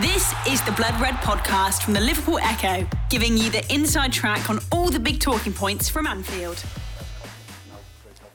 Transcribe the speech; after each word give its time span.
This 0.00 0.32
is 0.48 0.62
the 0.62 0.72
Blood 0.72 0.98
Red 1.02 1.16
podcast 1.16 1.82
from 1.82 1.92
the 1.92 2.00
Liverpool 2.00 2.38
Echo, 2.38 2.88
giving 3.10 3.36
you 3.36 3.50
the 3.50 3.62
inside 3.70 4.10
track 4.10 4.48
on 4.48 4.58
all 4.72 4.88
the 4.88 4.98
big 4.98 5.20
talking 5.20 5.52
points 5.52 5.90
from 5.90 6.06
Anfield. 6.06 6.56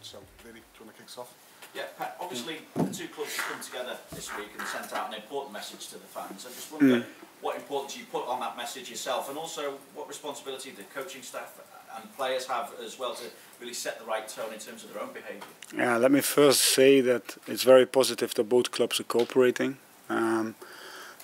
So, 0.01 0.19
Vinny, 0.43 0.59
do 0.59 0.79
you 0.79 0.85
want 0.85 0.95
to 0.95 1.01
kick 1.01 1.07
us 1.07 1.17
off? 1.17 1.33
Yeah, 1.73 1.85
Pat, 1.97 2.15
obviously 2.21 2.57
the 2.75 2.83
two 2.93 3.07
clubs 3.07 3.35
have 3.37 3.45
come 3.51 3.63
together 3.63 3.97
this 4.13 4.29
week 4.37 4.49
and 4.55 4.67
sent 4.67 4.93
out 4.93 5.07
an 5.07 5.15
important 5.15 5.51
message 5.51 5.87
to 5.87 5.95
the 5.95 6.01
fans. 6.01 6.45
I 6.45 6.53
just 6.53 6.71
wonder 6.71 7.03
what 7.41 7.55
importance 7.55 7.97
you 7.97 8.05
put 8.11 8.27
on 8.27 8.39
that 8.41 8.55
message 8.55 8.91
yourself 8.91 9.27
and 9.27 9.35
also 9.35 9.79
what 9.95 10.07
responsibility 10.07 10.69
the 10.69 10.83
coaching 10.83 11.23
staff 11.23 11.59
and 11.99 12.15
players 12.15 12.45
have 12.45 12.71
as 12.85 12.99
well 12.99 13.15
to 13.15 13.23
really 13.59 13.73
set 13.73 13.97
the 13.97 14.05
right 14.05 14.27
tone 14.27 14.53
in 14.53 14.59
terms 14.59 14.83
of 14.83 14.93
their 14.93 15.01
own 15.01 15.09
behaviour. 15.11 15.41
Yeah, 15.75 15.97
let 15.97 16.11
me 16.11 16.21
first 16.21 16.61
say 16.61 17.01
that 17.01 17.35
it's 17.47 17.63
very 17.63 17.87
positive 17.87 18.35
that 18.35 18.43
both 18.43 18.69
clubs 18.69 18.99
are 18.99 19.05
cooperating. 19.05 19.79
Um, 20.07 20.53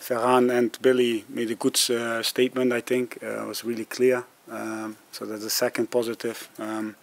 Ferran 0.04 0.52
and 0.52 0.78
Billy 0.82 1.24
made 1.30 1.50
a 1.50 1.56
good 1.56 1.80
uh, 1.90 2.22
statement, 2.22 2.74
I 2.74 2.82
think. 2.82 3.24
Uh, 3.24 3.46
was 3.48 3.64
really 3.64 3.86
clear. 3.86 4.26
Um, 4.52 4.98
so 5.14 5.26
that's 5.26 5.44
the 5.44 5.50
second 5.50 5.92
positive. 5.92 6.50
Um, 6.60 6.96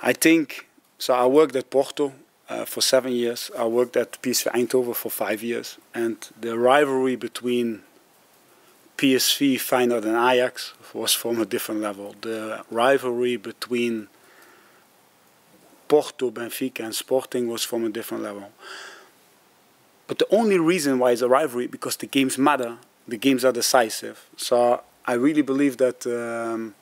I 0.00 0.14
think, 0.14 0.66
so 0.98 1.12
I 1.12 1.26
worked 1.26 1.54
at 1.54 1.68
Porto 1.68 2.14
uh, 2.48 2.64
for 2.64 2.80
seven 2.80 3.12
years. 3.12 3.50
I 3.58 3.66
worked 3.66 3.96
at 3.96 4.20
PSV 4.22 4.52
Eindhoven 4.52 4.96
for 4.96 5.10
five 5.10 5.42
years. 5.42 5.76
And 5.94 6.16
the 6.40 6.58
rivalry 6.58 7.16
between 7.16 7.82
PSV, 8.96 9.56
Feyenoord 9.56 10.04
and 10.04 10.16
Ajax 10.16 10.72
was 10.94 11.12
from 11.12 11.40
a 11.40 11.44
different 11.44 11.82
level. 11.82 12.14
The 12.22 12.64
rivalry 12.70 13.36
between 13.36 14.08
Porto, 15.88 16.30
Benfica 16.30 16.80
and 16.84 16.94
Sporting 16.94 17.48
was 17.48 17.64
from 17.64 17.84
a 17.84 17.90
different 17.90 18.22
level. 18.22 18.50
But 20.06 20.18
the 20.18 20.26
only 20.30 20.58
reason 20.58 20.98
why 20.98 21.12
it's 21.12 21.22
a 21.22 21.28
rivalry 21.28 21.66
because 21.66 21.96
the 21.96 22.06
games 22.06 22.36
matter, 22.38 22.78
the 23.06 23.16
games 23.16 23.44
are 23.44 23.52
decisive. 23.52 24.28
So 24.36 24.82
I 25.06 25.14
really 25.14 25.42
believe 25.42 25.78
that 25.78 26.06
um, 26.06 26.74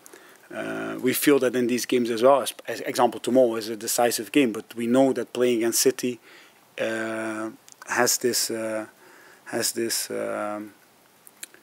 uh, 0.54 0.98
we 1.00 1.12
feel 1.12 1.38
that 1.38 1.54
in 1.54 1.66
these 1.66 1.86
games 1.86 2.10
as 2.10 2.22
well. 2.22 2.40
As, 2.40 2.54
as 2.66 2.80
example, 2.80 3.20
tomorrow 3.20 3.56
is 3.56 3.68
a 3.68 3.76
decisive 3.76 4.32
game, 4.32 4.52
but 4.52 4.74
we 4.74 4.86
know 4.86 5.12
that 5.12 5.32
playing 5.32 5.58
against 5.58 5.80
City 5.80 6.18
uh, 6.80 7.50
has 7.86 8.18
this 8.18 8.50
uh, 8.50 8.86
has 9.46 9.72
this 9.72 10.10
um, 10.10 10.74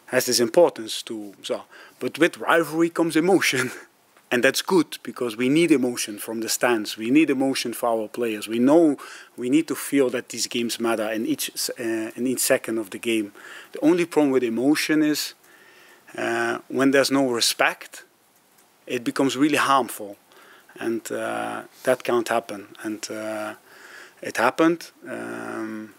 has 0.08 0.26
this 0.26 0.40
importance 0.40 1.02
to 1.04 1.34
so. 1.42 1.64
But 2.00 2.18
with 2.20 2.38
rivalry 2.38 2.90
comes 2.90 3.16
emotion. 3.16 3.72
and 4.30 4.44
that's 4.44 4.62
good 4.62 4.98
because 5.04 5.38
we 5.38 5.48
need 5.50 5.72
emotion 5.72 6.18
from 6.20 6.42
the 6.42 6.50
stands. 6.50 6.98
We 6.98 7.12
need 7.12 7.30
emotion 7.30 7.74
for 7.74 7.88
our 7.90 8.08
players. 8.08 8.48
We 8.48 8.60
know 8.60 8.98
we 9.38 9.50
need 9.50 9.68
to 9.70 9.76
feel 9.76 10.10
that 10.10 10.30
these 10.30 10.48
games 10.48 10.80
matter 10.80 11.10
in 11.12 11.26
each 11.26 11.52
uh, 11.80 12.12
in 12.16 12.28
each 12.28 12.40
second 12.40 12.78
of 12.78 12.90
the 12.90 13.00
game. 13.00 13.32
The 13.72 13.80
only 13.80 14.06
problem 14.06 14.32
with 14.32 14.44
emotion 14.44 15.02
is 15.02 15.34
uh, 16.18 16.60
when 16.68 16.92
there's 16.92 17.12
no 17.12 17.30
respect, 17.30 18.04
it 18.86 19.04
becomes 19.04 19.38
really 19.38 19.58
harmful, 19.58 20.18
and 20.80 21.10
uh, 21.12 21.64
that 21.84 22.04
can't 22.04 22.28
happen. 22.28 22.68
And 22.84 23.10
uh, 23.10 23.54
it 24.22 24.38
happened, 24.38 24.92
um, 25.08 25.94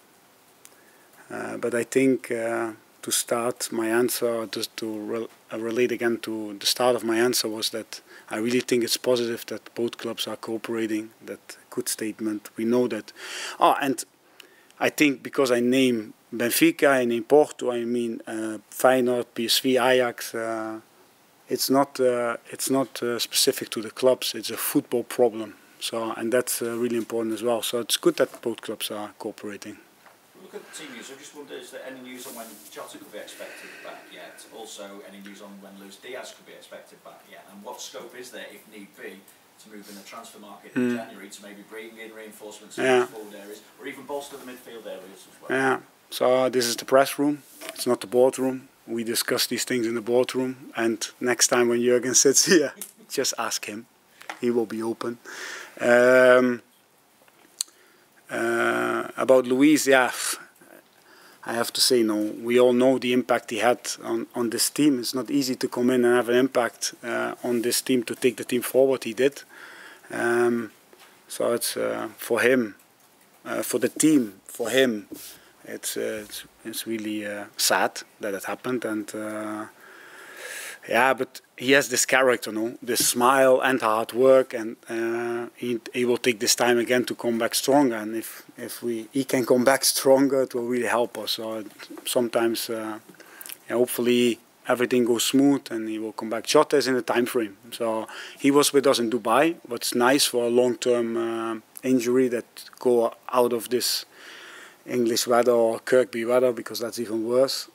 uh, 1.31 1.57
but 1.57 1.75
I 1.75 1.85
think 1.85 2.31
uh, 2.31 2.73
to 3.09 3.13
start 3.13 3.73
my 3.73 3.89
answer, 3.89 4.47
just 4.47 4.77
to 4.77 4.87
re- 5.13 5.29
relate 5.59 5.93
again 5.93 6.19
to 6.19 6.55
the 6.61 6.67
start 6.67 6.95
of 6.95 7.05
my 7.05 7.17
answer 7.17 7.49
was 7.49 7.71
that 7.71 8.03
I 8.29 8.37
really 8.37 8.61
think 8.61 8.85
it's 8.85 8.99
positive 8.99 9.47
that 9.47 9.75
both 9.75 9.97
clubs 9.97 10.27
are 10.27 10.37
cooperating. 10.37 11.11
That 11.25 11.57
good 11.71 11.89
statement. 11.89 12.51
We 12.59 12.65
know 12.65 12.87
that. 12.89 13.13
Oh, 13.59 13.75
and 13.81 14.05
I 14.79 14.91
think 14.91 15.23
because 15.23 15.51
I 15.51 15.61
name 15.61 16.13
Benfica, 16.35 16.89
I 17.01 17.07
name 17.07 17.25
Porto, 17.25 17.71
I 17.71 17.85
mean 17.85 18.21
uh, 18.27 18.59
Feyenoord, 18.71 19.27
PSV, 19.35 19.65
Ajax. 19.91 20.35
Uh, 20.35 20.81
it's 21.49 21.71
not 21.71 21.99
uh, 22.01 22.37
it's 22.55 22.69
not 22.69 23.03
uh, 23.03 23.19
specific 23.19 23.71
to 23.71 23.81
the 23.81 23.91
clubs. 23.91 24.35
It's 24.35 24.51
a 24.51 24.59
football 24.59 25.05
problem. 25.05 25.55
So 25.81 26.13
and 26.19 26.31
that's 26.31 26.61
uh, 26.61 26.77
really 26.83 26.99
important 26.99 27.35
as 27.35 27.43
well. 27.43 27.63
So 27.63 27.81
it's 27.81 27.97
good 27.97 28.17
that 28.17 28.43
both 28.43 28.61
clubs 28.61 28.91
are 28.91 29.11
cooperating. 29.19 29.79
Look 30.43 30.55
at 30.55 30.63
the 30.65 30.75
team 30.77 30.95
news. 30.95 31.11
I 31.13 31.19
just 31.19 31.35
wonder 31.37 31.55
is 31.55 31.71
there 31.71 31.83
any 31.87 32.01
news 32.01 32.27
on 32.27 32.35
when 32.35 32.47
Jota 32.71 32.99
could 32.99 33.13
be 33.13 33.19
expected 33.19 33.71
back 33.85 34.01
yet? 34.13 34.45
Also, 34.57 35.03
any 35.09 35.21
news 35.23 35.43
on 35.43 35.51
when 35.61 35.73
Luis 35.81 35.97
Diaz 35.97 36.35
could 36.37 36.47
be 36.47 36.53
expected 36.53 37.03
back 37.05 37.21
yet? 37.31 37.45
And 37.53 37.63
what 37.63 37.81
scope 37.81 38.15
is 38.19 38.31
there, 38.31 38.47
if 38.53 38.63
need 38.73 38.89
be, 38.97 39.21
to 39.65 39.69
move 39.75 39.89
in 39.91 39.97
the 39.97 40.03
transfer 40.03 40.39
market 40.39 40.73
in 40.77 40.97
January 40.97 41.29
to 41.29 41.43
maybe 41.43 41.63
bring 41.69 41.99
in 41.99 42.15
reinforcements 42.15 42.79
in 42.79 42.85
Yeah. 42.85 43.01
the 43.01 43.07
forward 43.07 43.35
areas 43.35 43.61
or 43.81 43.87
even 43.89 44.05
bolster 44.05 44.37
the 44.37 44.45
midfield 44.45 44.87
areas 44.87 45.27
as 45.29 45.41
well? 45.43 45.51
Yeah. 45.59 45.81
So 46.11 46.49
this 46.49 46.67
is 46.67 46.77
the 46.77 46.85
press 46.85 47.19
room. 47.19 47.43
It's 47.75 47.87
not 47.87 48.01
the 48.01 48.07
boardroom. 48.07 48.69
We 48.87 49.05
discuss 49.05 49.47
these 49.47 49.65
things 49.65 49.87
in 49.87 49.95
the 49.97 50.01
boardroom. 50.01 50.73
And 50.77 51.07
next 51.21 51.49
time 51.49 51.69
when 51.69 51.83
Jurgen 51.83 52.15
sits 52.15 52.45
here, 52.53 52.73
just 53.11 53.35
ask 53.39 53.65
him. 53.67 53.87
He 54.41 54.51
will 54.51 54.67
be 54.67 54.83
open. 54.83 55.19
Um, 55.81 56.63
uh, 58.31 59.09
about 59.17 59.47
Luis, 59.47 59.87
yeah, 59.87 60.11
I 61.49 61.55
have 61.55 61.73
to 61.73 61.81
say 61.81 62.03
no. 62.03 62.35
We 62.43 62.61
all 62.61 62.75
know 62.75 62.99
the 62.99 63.15
impact 63.15 63.51
he 63.51 63.59
had 63.59 63.81
on, 64.05 64.27
on 64.35 64.51
this 64.51 64.69
team. 64.69 64.99
It's 64.99 65.15
not 65.15 65.31
easy 65.31 65.57
to 65.57 65.67
come 65.67 65.89
in 65.89 66.05
and 66.05 66.15
have 66.15 66.29
an 66.29 66.37
impact 66.37 66.95
uh, 67.03 67.37
on 67.43 67.63
this 67.63 67.81
team 67.81 68.03
to 68.03 68.15
take 68.15 68.37
the 68.37 68.45
team 68.45 68.61
forward. 68.61 69.05
He 69.05 69.15
did. 69.15 69.43
Um, 70.11 70.73
so 71.27 71.55
it's 71.55 71.75
uh, 71.75 72.09
for 72.19 72.41
him, 72.41 72.75
uh, 73.47 73.63
for 73.63 73.79
the 73.79 73.89
team, 73.89 74.41
for 74.45 74.69
him. 74.69 75.09
It's 75.65 75.97
uh, 75.97 76.25
it's, 76.25 76.45
it's 76.67 76.87
really 76.87 77.25
uh, 77.25 77.45
sad 77.57 78.03
that 78.21 78.35
it 78.35 78.45
happened, 78.45 78.85
and 78.85 79.11
uh, 79.15 79.67
yeah, 80.89 81.13
but 81.13 81.41
he 81.57 81.73
has 81.73 81.89
this 81.91 82.07
character, 82.07 82.51
no, 82.51 82.79
this 82.83 83.07
smile 83.07 83.61
and 83.61 83.81
hard 83.81 84.13
work, 84.13 84.55
and 84.55 84.77
uh, 84.89 85.49
he 85.55 85.81
he 85.93 86.05
will 86.05 86.17
take 86.17 86.41
this 86.41 86.55
time 86.55 86.79
again 86.79 87.05
to 87.05 87.15
come 87.15 87.39
back 87.39 87.55
stronger. 87.55 87.97
And 87.97 88.17
if 88.17 88.45
if 88.57 88.83
we 88.83 89.09
he 89.13 89.25
can 89.25 89.45
come 89.45 89.65
back 89.65 89.85
stronger, 89.85 90.43
it 90.43 90.55
will 90.55 90.67
really 90.67 90.87
help 90.87 91.19
us. 91.19 91.33
So 91.33 91.65
sometimes, 92.07 92.71
uh, 92.71 92.99
yeah, 93.69 93.77
hopefully 93.77 94.39
everything 94.67 95.05
goes 95.05 95.25
smooth 95.25 95.63
and 95.71 95.89
he 95.89 95.99
will 95.99 96.13
come 96.13 96.31
back. 96.31 96.45
Jota 96.45 96.77
is 96.77 96.87
in 96.87 96.95
the 96.95 97.03
time 97.03 97.27
frame, 97.27 97.57
so 97.71 98.07
he 98.39 98.51
was 98.51 98.73
with 98.73 98.87
us 98.87 98.99
in 98.99 99.11
Dubai. 99.11 99.57
What's 99.67 99.95
nice 99.95 100.25
for 100.25 100.45
a 100.45 100.51
long-term 100.51 101.17
uh, 101.17 101.57
injury 101.83 102.29
that 102.29 102.71
go 102.79 103.13
out 103.33 103.53
of 103.53 103.69
this 103.69 104.07
English 104.87 105.27
weather 105.27 105.53
or 105.53 105.81
Kirkby 105.81 106.25
weather 106.25 106.53
because 106.53 106.81
that's 106.81 106.99
even 106.99 107.27
worse. 107.29 107.69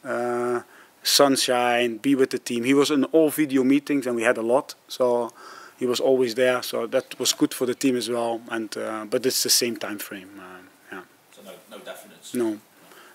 Sunshine, 1.03 1.97
be 1.97 2.15
with 2.15 2.29
the 2.29 2.39
team. 2.39 2.63
He 2.63 2.73
was 2.73 2.89
in 2.89 3.03
all 3.05 3.29
video 3.29 3.63
meetings 3.63 4.07
and 4.07 4.15
we 4.15 4.23
had 4.23 4.37
a 4.37 4.41
lot, 4.41 4.75
so 4.87 5.31
he 5.77 5.85
was 5.85 5.99
always 5.99 6.35
there. 6.35 6.63
So 6.63 6.87
that 6.87 7.19
was 7.19 7.33
good 7.33 7.53
for 7.53 7.65
the 7.65 7.75
team 7.75 7.97
as 7.97 8.09
well. 8.09 8.41
And 8.49 8.75
uh, 8.77 9.05
but 9.09 9.25
it's 9.25 9.43
the 9.43 9.49
same 9.49 9.75
time 9.77 9.99
frame. 9.99 10.39
Uh, 10.39 10.61
yeah. 10.91 11.01
So 11.35 11.41
no, 11.43 11.51
no 11.69 11.83
definite. 11.83 12.17
No. 12.33 12.59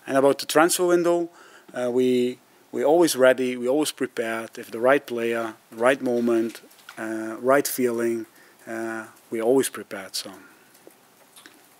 And 0.05 0.17
about 0.17 0.37
the 0.39 0.45
transfer 0.45 0.85
window, 0.85 1.29
uh, 1.73 1.89
we 1.91 2.37
we 2.71 2.83
always 2.83 3.15
ready. 3.15 3.57
We 3.57 3.67
always 3.67 3.91
prepared. 3.91 4.57
If 4.59 4.69
the 4.69 4.79
right 4.79 5.05
player, 5.05 5.55
right 5.71 6.01
moment, 6.01 6.61
uh, 6.97 7.37
right 7.39 7.67
feeling, 7.67 8.27
uh, 8.67 9.07
we 9.31 9.41
always 9.41 9.69
prepared. 9.69 10.15
So. 10.15 10.31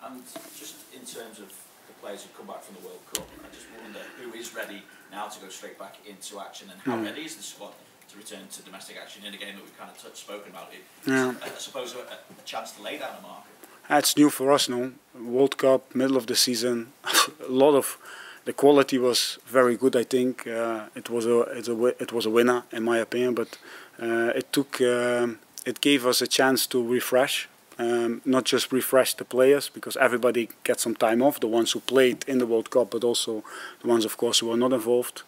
And 0.03 0.23
just 0.57 0.75
in 0.91 1.01
terms 1.01 1.37
of 1.39 1.49
the 1.87 1.93
players 2.01 2.23
who 2.23 2.29
come 2.35 2.47
back 2.47 2.63
from 2.63 2.77
the 2.81 2.87
World 2.87 3.01
Cup, 3.13 3.27
I 3.45 3.53
just 3.53 3.67
wonder 3.83 3.99
who 4.17 4.33
is 4.33 4.55
ready 4.55 4.81
now 5.11 5.27
to 5.27 5.39
go 5.39 5.49
straight 5.49 5.77
back 5.79 5.95
into 6.07 6.39
action 6.39 6.69
and 6.71 6.79
how 6.81 6.97
ready 7.01 7.25
is 7.25 7.35
the 7.35 7.43
squad 7.43 7.73
to 8.09 8.17
return 8.17 8.47
to 8.51 8.61
domestic 8.63 8.97
action 9.01 9.23
in 9.25 9.33
a 9.33 9.37
game 9.37 9.55
that 9.55 9.63
we've 9.63 9.77
kind 9.77 9.89
of 9.89 9.97
touched, 10.01 10.17
spoken 10.17 10.51
about 10.51 10.71
it. 10.73 10.83
Yeah. 11.05 11.33
I, 11.43 11.49
suppose 11.57 11.93
a, 11.93 11.99
a 11.99 12.43
chance 12.45 12.71
to 12.71 12.81
lay 12.81 12.97
down 12.97 13.11
a 13.19 13.21
marker. 13.21 13.47
It's 13.91 14.17
new 14.17 14.29
for 14.29 14.51
us 14.51 14.69
now. 14.69 14.91
World 15.19 15.57
Cup, 15.57 15.95
middle 15.95 16.17
of 16.17 16.27
the 16.27 16.35
season. 16.35 16.93
a 17.47 17.51
lot 17.51 17.75
of 17.75 17.97
the 18.45 18.53
quality 18.53 18.97
was 18.97 19.39
very 19.45 19.75
good. 19.77 19.95
I 19.95 20.03
think 20.03 20.47
uh, 20.47 20.85
it 20.95 21.09
was 21.09 21.25
a 21.25 21.39
it's 21.57 21.67
a 21.67 21.85
it 21.85 22.11
was 22.11 22.25
a 22.25 22.29
winner 22.29 22.63
in 22.71 22.83
my 22.83 22.97
opinion. 22.99 23.33
But 23.35 23.57
uh, 24.01 24.31
it 24.35 24.53
took 24.53 24.81
um, 24.81 25.39
it 25.65 25.81
gave 25.81 26.05
us 26.05 26.21
a 26.21 26.27
chance 26.27 26.67
to 26.67 26.77
refresh. 26.83 27.49
Um, 27.79 28.21
not 28.25 28.43
just 28.43 28.71
refresh 28.71 29.13
the 29.15 29.25
players 29.25 29.69
because 29.69 29.95
everybody 29.97 30.49
gets 30.63 30.83
some 30.83 30.95
time 30.95 31.21
off. 31.21 31.39
The 31.39 31.47
ones 31.47 31.71
who 31.71 31.79
played 31.79 32.25
in 32.27 32.37
the 32.37 32.45
World 32.45 32.69
Cup, 32.69 32.91
but 32.91 33.03
also 33.03 33.43
the 33.81 33.87
ones, 33.87 34.05
of 34.05 34.17
course, 34.17 34.39
who 34.39 34.47
were 34.47 34.57
not 34.57 34.73
involved. 34.73 35.23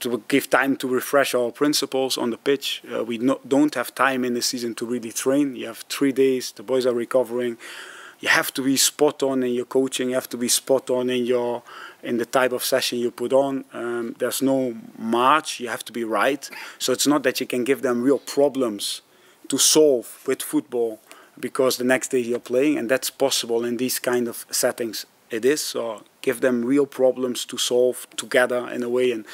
To 0.00 0.22
give 0.28 0.48
time 0.48 0.76
to 0.76 0.86
refresh 0.86 1.34
our 1.34 1.50
principles 1.50 2.16
on 2.16 2.30
the 2.30 2.36
pitch. 2.36 2.82
Uh, 2.94 3.02
we 3.02 3.18
no, 3.18 3.40
don't 3.46 3.74
have 3.74 3.94
time 3.94 4.24
in 4.24 4.34
the 4.34 4.42
season 4.42 4.74
to 4.76 4.86
really 4.86 5.12
train. 5.12 5.56
You 5.56 5.66
have 5.66 5.78
three 5.88 6.12
days. 6.12 6.52
The 6.52 6.62
boys 6.62 6.86
are 6.86 6.94
recovering 6.94 7.56
you 8.20 8.28
have 8.28 8.52
to 8.54 8.62
be 8.62 8.76
spot 8.76 9.22
on 9.22 9.42
in 9.42 9.52
your 9.52 9.64
coaching. 9.64 10.08
You 10.08 10.14
have 10.16 10.28
to 10.30 10.36
be 10.36 10.48
spot 10.48 10.90
on 10.90 11.08
in 11.08 11.24
your 11.24 11.62
in 12.02 12.16
the 12.16 12.26
type 12.26 12.52
of 12.52 12.64
session 12.64 12.98
you 12.98 13.10
put 13.10 13.32
on. 13.32 13.64
Um, 13.72 14.16
there's 14.18 14.42
no 14.42 14.76
march. 14.98 15.60
You 15.60 15.68
have 15.68 15.84
to 15.84 15.92
be 15.92 16.04
right. 16.04 16.48
So 16.78 16.92
it's 16.92 17.06
not 17.06 17.22
that 17.22 17.40
you 17.40 17.46
can 17.46 17.64
give 17.64 17.82
them 17.82 18.02
real 18.02 18.18
problems 18.18 19.02
to 19.48 19.58
solve 19.58 20.22
with 20.26 20.42
football 20.42 21.00
because 21.40 21.76
the 21.76 21.84
next 21.84 22.08
day 22.08 22.20
you're 22.20 22.38
playing, 22.38 22.78
and 22.78 22.88
that's 22.88 23.10
possible 23.10 23.64
in 23.64 23.76
these 23.76 23.98
kind 23.98 24.28
of 24.28 24.46
settings. 24.50 25.06
it 25.30 25.44
is. 25.44 25.60
So 25.60 26.02
give 26.22 26.40
them 26.40 26.64
real 26.64 26.86
problems 26.86 27.44
to 27.44 27.58
solve 27.58 28.06
together 28.16 28.68
in 28.68 28.82
a 28.82 28.88
way, 28.88 29.12
and 29.12 29.24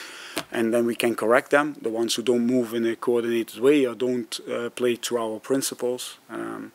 and 0.50 0.72
then 0.72 0.86
we 0.86 0.94
can 0.94 1.14
correct 1.14 1.50
them. 1.50 1.76
The 1.80 1.90
ones 1.90 2.14
who 2.14 2.22
don't 2.22 2.46
move 2.46 2.74
in 2.74 2.84
a 2.86 2.96
coordinated 2.96 3.60
way 3.60 3.86
or 3.86 3.94
don't 3.94 4.40
uh, 4.50 4.70
play 4.70 4.96
to 4.96 5.18
our 5.18 5.38
principles. 5.38 6.18
Um, 6.28 6.72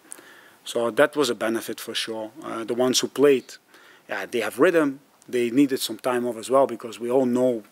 so 0.63 0.91
that 0.91 1.15
was 1.15 1.29
a 1.29 1.35
benefit 1.35 1.79
for 1.79 1.95
sure. 1.95 2.31
Uh, 2.43 2.63
the 2.63 2.73
ones 2.73 2.99
who 2.99 3.07
played, 3.07 3.55
yeah, 4.07 4.25
they 4.25 4.41
have 4.41 4.59
rhythm. 4.59 4.99
They 5.27 5.49
needed 5.49 5.79
some 5.79 5.97
time 5.97 6.25
off 6.25 6.37
as 6.37 6.49
well 6.49 6.67
because 6.67 6.99
we 6.99 7.11
all 7.11 7.25
know 7.25 7.63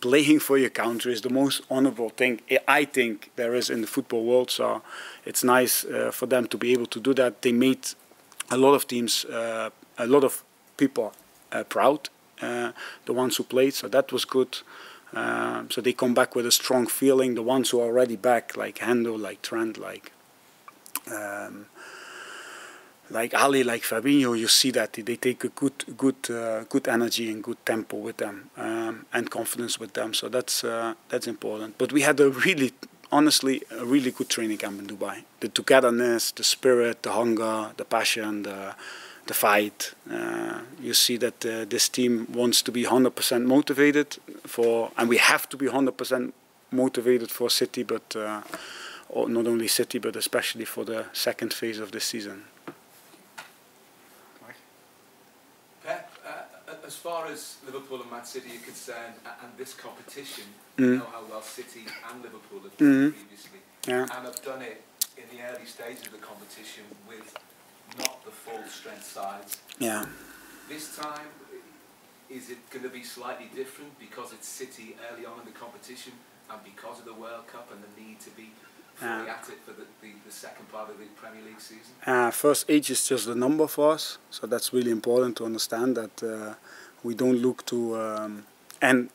playing 0.00 0.40
for 0.40 0.58
your 0.58 0.70
country 0.70 1.12
is 1.12 1.20
the 1.20 1.30
most 1.30 1.62
honorable 1.70 2.10
thing 2.10 2.40
I 2.66 2.84
think 2.84 3.30
there 3.36 3.54
is 3.54 3.70
in 3.70 3.80
the 3.80 3.86
football 3.86 4.24
world. 4.24 4.50
So 4.50 4.82
it's 5.24 5.44
nice 5.44 5.84
uh, 5.84 6.10
for 6.12 6.26
them 6.26 6.46
to 6.48 6.58
be 6.58 6.72
able 6.72 6.86
to 6.86 7.00
do 7.00 7.14
that. 7.14 7.42
They 7.42 7.52
made 7.52 7.86
a 8.50 8.56
lot 8.56 8.74
of 8.74 8.86
teams, 8.86 9.24
uh, 9.26 9.70
a 9.98 10.06
lot 10.06 10.24
of 10.24 10.42
people 10.76 11.12
uh, 11.52 11.64
proud, 11.64 12.08
uh, 12.40 12.72
the 13.06 13.12
ones 13.12 13.36
who 13.36 13.44
played. 13.44 13.74
So 13.74 13.88
that 13.88 14.12
was 14.12 14.24
good. 14.24 14.58
Um, 15.12 15.70
so 15.70 15.80
they 15.80 15.92
come 15.92 16.14
back 16.14 16.34
with 16.34 16.46
a 16.46 16.52
strong 16.52 16.86
feeling. 16.86 17.34
The 17.34 17.42
ones 17.42 17.70
who 17.70 17.80
are 17.80 17.86
already 17.86 18.16
back, 18.16 18.56
like 18.56 18.78
Hendo, 18.78 19.20
like 19.20 19.42
Trent, 19.42 19.78
like. 19.78 20.12
Um, 21.10 21.66
like 23.10 23.34
Ali, 23.34 23.62
like 23.64 23.82
Fabinho, 23.82 24.38
you 24.38 24.48
see 24.48 24.70
that 24.72 24.92
they 24.92 25.16
take 25.16 25.44
a 25.44 25.48
good, 25.48 25.84
good, 25.96 26.30
uh, 26.30 26.64
good 26.64 26.88
energy 26.88 27.30
and 27.30 27.42
good 27.42 27.64
tempo 27.66 27.96
with 27.96 28.18
them 28.18 28.50
um, 28.56 29.06
and 29.12 29.30
confidence 29.30 29.78
with 29.78 29.92
them. 29.94 30.14
So 30.14 30.28
that's 30.28 30.64
uh, 30.64 30.94
that's 31.08 31.26
important. 31.26 31.76
But 31.78 31.92
we 31.92 32.02
had 32.02 32.20
a 32.20 32.30
really, 32.30 32.72
honestly, 33.10 33.62
a 33.70 33.84
really 33.84 34.12
good 34.12 34.28
training 34.28 34.58
camp 34.58 34.78
in 34.80 34.86
Dubai. 34.86 35.24
The 35.40 35.48
togetherness, 35.48 36.30
the 36.32 36.44
spirit, 36.44 37.02
the 37.02 37.12
hunger, 37.12 37.72
the 37.76 37.84
passion, 37.84 38.44
the 38.44 38.74
the 39.26 39.34
fight. 39.34 39.94
Uh, 40.10 40.60
you 40.80 40.94
see 40.94 41.16
that 41.16 41.44
uh, 41.44 41.64
this 41.64 41.88
team 41.88 42.26
wants 42.32 42.62
to 42.62 42.72
be 42.72 42.84
100% 42.84 43.44
motivated 43.44 44.18
for, 44.46 44.90
and 44.96 45.08
we 45.08 45.18
have 45.18 45.48
to 45.48 45.56
be 45.56 45.66
100% 45.66 46.32
motivated 46.72 47.30
for 47.30 47.50
City, 47.50 47.82
but 47.84 48.16
uh, 48.16 48.40
not 49.14 49.46
only 49.46 49.68
City, 49.68 49.98
but 49.98 50.16
especially 50.16 50.64
for 50.64 50.84
the 50.84 51.04
second 51.12 51.52
phase 51.52 51.78
of 51.78 51.92
the 51.92 52.00
season. 52.00 52.44
As 56.90 56.96
far 56.96 57.26
as 57.26 57.58
Liverpool 57.64 58.02
and 58.02 58.10
Man 58.10 58.24
City 58.24 58.50
are 58.56 58.64
concerned, 58.64 59.14
and 59.24 59.50
this 59.56 59.74
competition, 59.74 60.42
mm. 60.76 60.84
you 60.84 60.96
know 60.96 61.06
how 61.12 61.22
well 61.30 61.40
City 61.40 61.82
and 62.10 62.20
Liverpool 62.20 62.58
have 62.64 62.76
done 62.76 62.88
mm. 62.88 63.14
previously, 63.14 63.60
yeah. 63.86 64.02
and 64.02 64.26
have 64.26 64.42
done 64.42 64.60
it 64.60 64.82
in 65.16 65.22
the 65.30 65.40
early 65.44 65.66
stages 65.66 66.06
of 66.06 66.12
the 66.18 66.18
competition 66.18 66.82
with 67.06 67.32
not 67.96 68.24
the 68.24 68.32
full 68.32 68.64
strength 68.66 69.04
sides. 69.04 69.58
Yeah. 69.78 70.04
This 70.68 70.96
time, 70.96 71.30
is 72.28 72.50
it 72.50 72.58
going 72.70 72.82
to 72.82 72.90
be 72.90 73.04
slightly 73.04 73.48
different 73.54 73.96
because 74.00 74.32
it's 74.32 74.48
City 74.48 74.96
early 75.12 75.24
on 75.26 75.38
in 75.38 75.46
the 75.46 75.58
competition 75.64 76.12
and 76.50 76.58
because 76.64 76.98
of 76.98 77.04
the 77.04 77.14
World 77.14 77.46
Cup 77.46 77.70
and 77.70 77.80
the 77.86 78.02
need 78.02 78.18
to 78.18 78.30
be 78.30 78.50
fully 79.00 79.30
at 79.30 79.48
it 79.48 79.58
for 79.64 79.72
the, 79.72 79.86
the, 80.02 80.12
the, 80.26 80.32
second 80.32 80.70
part 80.70 80.90
of 80.90 80.98
the 80.98 81.06
Premier 81.16 81.42
League 81.44 81.60
season? 81.60 81.92
Uh, 82.06 82.30
first, 82.30 82.66
age 82.68 82.90
is 82.90 83.06
just 83.08 83.28
a 83.28 83.34
number 83.34 83.66
for 83.66 83.92
us, 83.92 84.18
so 84.30 84.46
that's 84.46 84.72
really 84.72 84.90
important 84.90 85.36
to 85.38 85.44
understand 85.44 85.96
that. 85.96 86.22
Uh, 86.22 86.54
we 87.02 87.14
don't 87.14 87.38
look 87.38 87.64
to 87.66 87.96
um, 87.98 88.44
and 88.82 89.10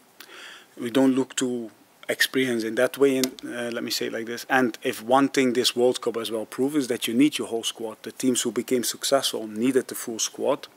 we 0.79 0.89
don't 0.89 1.15
look 1.15 1.35
to 1.35 1.71
experience 2.09 2.63
in 2.63 2.75
that 2.75 2.97
way. 2.97 3.17
And 3.17 3.27
uh, 3.43 3.71
let 3.71 3.83
me 3.83 3.91
say 3.91 4.07
it 4.07 4.13
like 4.13 4.25
this. 4.25 4.45
And 4.49 4.77
if 4.83 5.03
one 5.03 5.29
thing 5.29 5.53
this 5.53 5.75
World 5.75 6.01
Cup 6.01 6.17
as 6.17 6.31
well 6.31 6.45
proves 6.45 6.75
is 6.75 6.87
that 6.87 7.07
you 7.07 7.13
need 7.13 7.37
your 7.37 7.47
whole 7.47 7.63
squad. 7.63 7.97
The 8.03 8.11
teams 8.11 8.41
who 8.41 8.51
became 8.51 8.83
successful 8.83 9.47
needed 9.47 9.87
the 9.87 9.95
full 9.95 10.19
squad. 10.19 10.67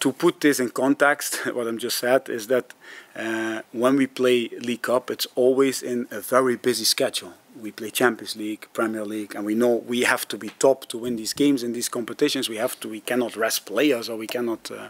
To 0.00 0.12
put 0.12 0.40
this 0.40 0.58
in 0.58 0.70
context, 0.70 1.46
what 1.54 1.66
I'm 1.66 1.78
just 1.78 1.98
said 1.98 2.28
is 2.28 2.48
that 2.48 2.72
uh, 3.14 3.62
when 3.72 3.96
we 3.96 4.06
play 4.06 4.48
League 4.60 4.82
Cup, 4.82 5.10
it's 5.10 5.26
always 5.36 5.82
in 5.82 6.08
a 6.10 6.20
very 6.20 6.56
busy 6.56 6.84
schedule. 6.84 7.34
We 7.60 7.70
play 7.70 7.90
Champions 7.90 8.36
League, 8.36 8.66
Premier 8.72 9.04
League, 9.04 9.34
and 9.34 9.44
we 9.44 9.54
know 9.54 9.76
we 9.86 10.02
have 10.02 10.26
to 10.28 10.36
be 10.36 10.50
top 10.58 10.86
to 10.86 10.98
win 10.98 11.16
these 11.16 11.32
games 11.32 11.62
in 11.62 11.72
these 11.72 11.88
competitions. 11.88 12.48
We 12.48 12.56
have 12.56 12.78
to. 12.80 12.88
We 12.88 13.00
cannot 13.00 13.36
rest 13.36 13.66
players, 13.66 14.08
or 14.08 14.16
we 14.16 14.26
cannot. 14.26 14.70
Uh, 14.70 14.88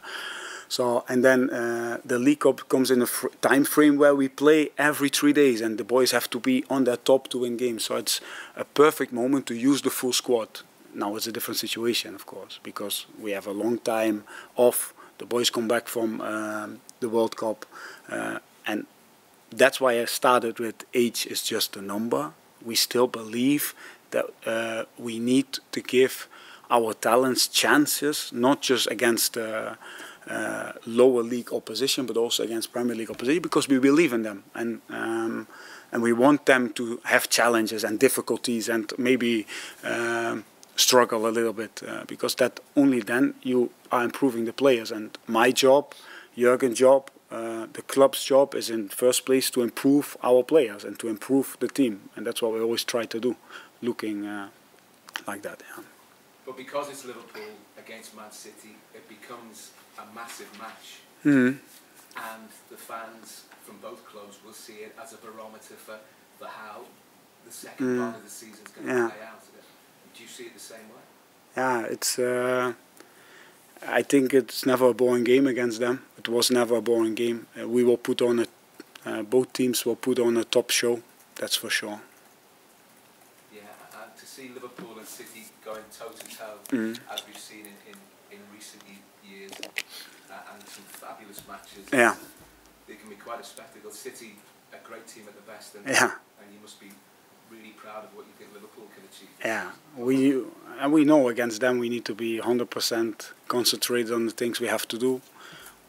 so 0.68 1.04
and 1.08 1.24
then 1.24 1.50
uh, 1.50 1.98
the 2.04 2.18
League 2.18 2.40
Cup 2.40 2.68
comes 2.68 2.90
in 2.90 3.02
a 3.02 3.06
time 3.42 3.64
frame 3.64 3.98
where 3.98 4.14
we 4.14 4.28
play 4.28 4.70
every 4.78 5.08
three 5.08 5.32
days, 5.32 5.60
and 5.60 5.78
the 5.78 5.84
boys 5.84 6.10
have 6.12 6.30
to 6.30 6.40
be 6.40 6.64
on 6.70 6.84
their 6.84 6.96
top 6.96 7.28
to 7.28 7.38
win 7.38 7.56
games. 7.56 7.84
So 7.84 7.96
it's 7.96 8.20
a 8.56 8.64
perfect 8.64 9.12
moment 9.12 9.46
to 9.46 9.54
use 9.54 9.82
the 9.82 9.90
full 9.90 10.12
squad. 10.12 10.60
Now 10.94 11.16
it's 11.16 11.26
a 11.26 11.32
different 11.32 11.58
situation, 11.58 12.14
of 12.14 12.24
course, 12.24 12.60
because 12.62 13.06
we 13.20 13.32
have 13.32 13.46
a 13.46 13.52
long 13.52 13.78
time 13.78 14.24
off. 14.56 14.94
The 15.18 15.26
boys 15.26 15.50
come 15.50 15.68
back 15.68 15.86
from 15.86 16.20
um, 16.20 16.80
the 17.00 17.08
World 17.08 17.36
Cup, 17.36 17.66
uh, 18.08 18.38
and 18.66 18.86
that's 19.50 19.80
why 19.80 20.00
I 20.00 20.06
started 20.06 20.58
with 20.58 20.84
age 20.94 21.26
is 21.26 21.42
just 21.42 21.76
a 21.76 21.82
number. 21.82 22.32
We 22.64 22.74
still 22.74 23.06
believe 23.06 23.74
that 24.10 24.26
uh, 24.46 24.84
we 24.98 25.18
need 25.18 25.58
to 25.72 25.80
give 25.80 26.28
our 26.70 26.94
talents 26.94 27.48
chances, 27.48 28.30
not 28.32 28.62
just 28.62 28.90
against. 28.90 29.36
Uh, 29.36 29.74
uh, 30.26 30.72
lower 30.86 31.22
league 31.22 31.52
opposition, 31.52 32.06
but 32.06 32.16
also 32.16 32.42
against 32.42 32.72
Premier 32.72 32.94
League 32.94 33.10
opposition, 33.10 33.42
because 33.42 33.68
we 33.68 33.78
believe 33.78 34.10
in 34.14 34.22
them 34.22 34.42
and 34.54 34.80
um, 34.88 35.46
and 35.92 36.02
we 36.02 36.14
want 36.14 36.46
them 36.46 36.72
to 36.72 36.98
have 37.04 37.28
challenges 37.28 37.84
and 37.84 38.00
difficulties 38.00 38.68
and 38.68 38.92
maybe 38.98 39.46
um, 39.84 40.44
struggle 40.76 41.26
a 41.26 41.30
little 41.30 41.52
bit, 41.52 41.82
uh, 41.86 42.04
because 42.06 42.34
that 42.36 42.58
only 42.74 43.00
then 43.00 43.34
you 43.42 43.70
are 43.92 44.02
improving 44.02 44.44
the 44.44 44.52
players. 44.52 44.90
And 44.90 45.16
my 45.26 45.52
job, 45.52 45.92
Jurgen's 46.36 46.78
job, 46.78 47.10
uh, 47.34 47.66
the 47.72 47.82
club's 47.82 48.24
job 48.24 48.54
is 48.54 48.70
in 48.70 48.88
first 48.88 49.26
place 49.26 49.50
to 49.50 49.62
improve 49.62 50.16
our 50.22 50.42
players 50.42 50.84
and 50.84 50.98
to 50.98 51.08
improve 51.08 51.56
the 51.60 51.68
team, 51.68 52.08
and 52.14 52.26
that's 52.26 52.40
what 52.42 52.52
we 52.52 52.60
always 52.60 52.84
try 52.84 53.04
to 53.06 53.18
do, 53.20 53.36
looking 53.82 54.26
uh, 54.26 54.48
like 55.26 55.42
that. 55.42 55.62
Yeah. 55.68 55.82
But 56.46 56.56
because 56.56 56.90
it's 56.90 57.04
Liverpool 57.04 57.54
against 57.78 58.14
Man 58.16 58.30
City, 58.30 58.76
it 58.94 59.08
becomes 59.08 59.72
a 59.98 60.14
massive 60.14 60.50
match. 60.58 61.00
Mm. 61.24 61.58
And 62.16 62.48
the 62.70 62.76
fans 62.76 63.44
from 63.64 63.76
both 63.78 64.04
clubs 64.04 64.38
will 64.44 64.52
see 64.52 64.78
it 64.86 64.94
as 65.02 65.14
a 65.14 65.16
barometer 65.16 65.74
for, 65.74 65.98
for 66.38 66.46
how 66.46 66.82
the 67.46 67.52
second 67.52 67.86
mm. 67.86 67.98
part 67.98 68.16
of 68.16 68.24
the 68.24 68.30
season 68.30 68.64
is 68.64 68.72
going 68.72 68.86
to 68.86 68.92
yeah. 68.92 69.08
play 69.08 69.26
out. 69.26 69.42
Do 70.14 70.22
you 70.22 70.28
see 70.28 70.44
it 70.44 70.54
the 70.54 70.60
same 70.60 70.88
way? 70.94 71.04
Yeah, 71.56 71.86
it's. 71.86 72.18
Uh, 72.18 72.74
I 73.82 74.02
think 74.02 74.32
it's 74.32 74.64
never 74.64 74.88
a 74.88 74.94
boring 74.94 75.24
game 75.24 75.46
against 75.46 75.80
them. 75.80 76.04
It 76.18 76.28
was 76.28 76.50
never 76.50 76.76
a 76.76 76.80
boring 76.80 77.14
game. 77.14 77.46
Uh, 77.60 77.68
we 77.68 77.84
will 77.84 77.96
put 77.96 78.22
on 78.22 78.40
a. 78.40 78.46
Uh, 79.04 79.22
both 79.22 79.52
teams 79.52 79.84
will 79.84 79.96
put 79.96 80.18
on 80.18 80.36
a 80.36 80.44
top 80.44 80.70
show. 80.70 81.02
That's 81.36 81.56
for 81.56 81.68
sure. 81.68 82.00
Yeah, 83.52 83.60
and 84.00 84.16
to 84.16 84.26
see 84.26 84.48
Liverpool 84.48 84.96
and 84.98 85.06
City 85.06 85.44
going 85.64 85.84
toe 85.96 86.08
to 86.08 86.36
toe, 86.36 86.58
mm. 86.68 86.98
as 87.12 87.22
we've 87.26 87.36
seen 87.36 87.60
in, 87.60 87.76
in, 87.92 87.96
in 88.32 88.38
recent 88.54 88.82
years, 89.28 89.52
uh, 90.30 90.52
and 90.54 90.66
some 90.66 90.84
fabulous 90.84 91.42
matches. 91.46 91.86
Yeah. 91.92 92.14
They 92.86 92.94
can 92.94 93.08
be 93.08 93.16
quite 93.16 93.40
a 93.40 93.44
spectacle. 93.44 93.90
City, 93.90 94.36
a 94.72 94.86
great 94.86 95.06
team 95.06 95.24
at 95.28 95.34
the 95.34 95.50
best, 95.50 95.74
and, 95.74 95.86
yeah. 95.86 96.12
and 96.40 96.52
you 96.52 96.60
must 96.62 96.80
be 96.80 96.88
really 97.50 97.70
proud 97.70 98.04
of 98.04 98.10
what 98.16 98.26
you 98.26 98.32
think 98.38 98.52
Liverpool 98.52 98.86
can 98.94 99.04
achieve. 99.10 99.28
Yeah, 99.44 99.70
we 99.96 100.42
and 100.80 100.92
we 100.92 101.04
know 101.04 101.28
against 101.28 101.60
them 101.60 101.78
we 101.78 101.88
need 101.88 102.04
to 102.04 102.14
be 102.14 102.40
100% 102.40 103.30
concentrated 103.48 104.12
on 104.12 104.26
the 104.26 104.32
things 104.32 104.60
we 104.60 104.66
have 104.66 104.86
to 104.88 104.98
do. 104.98 105.20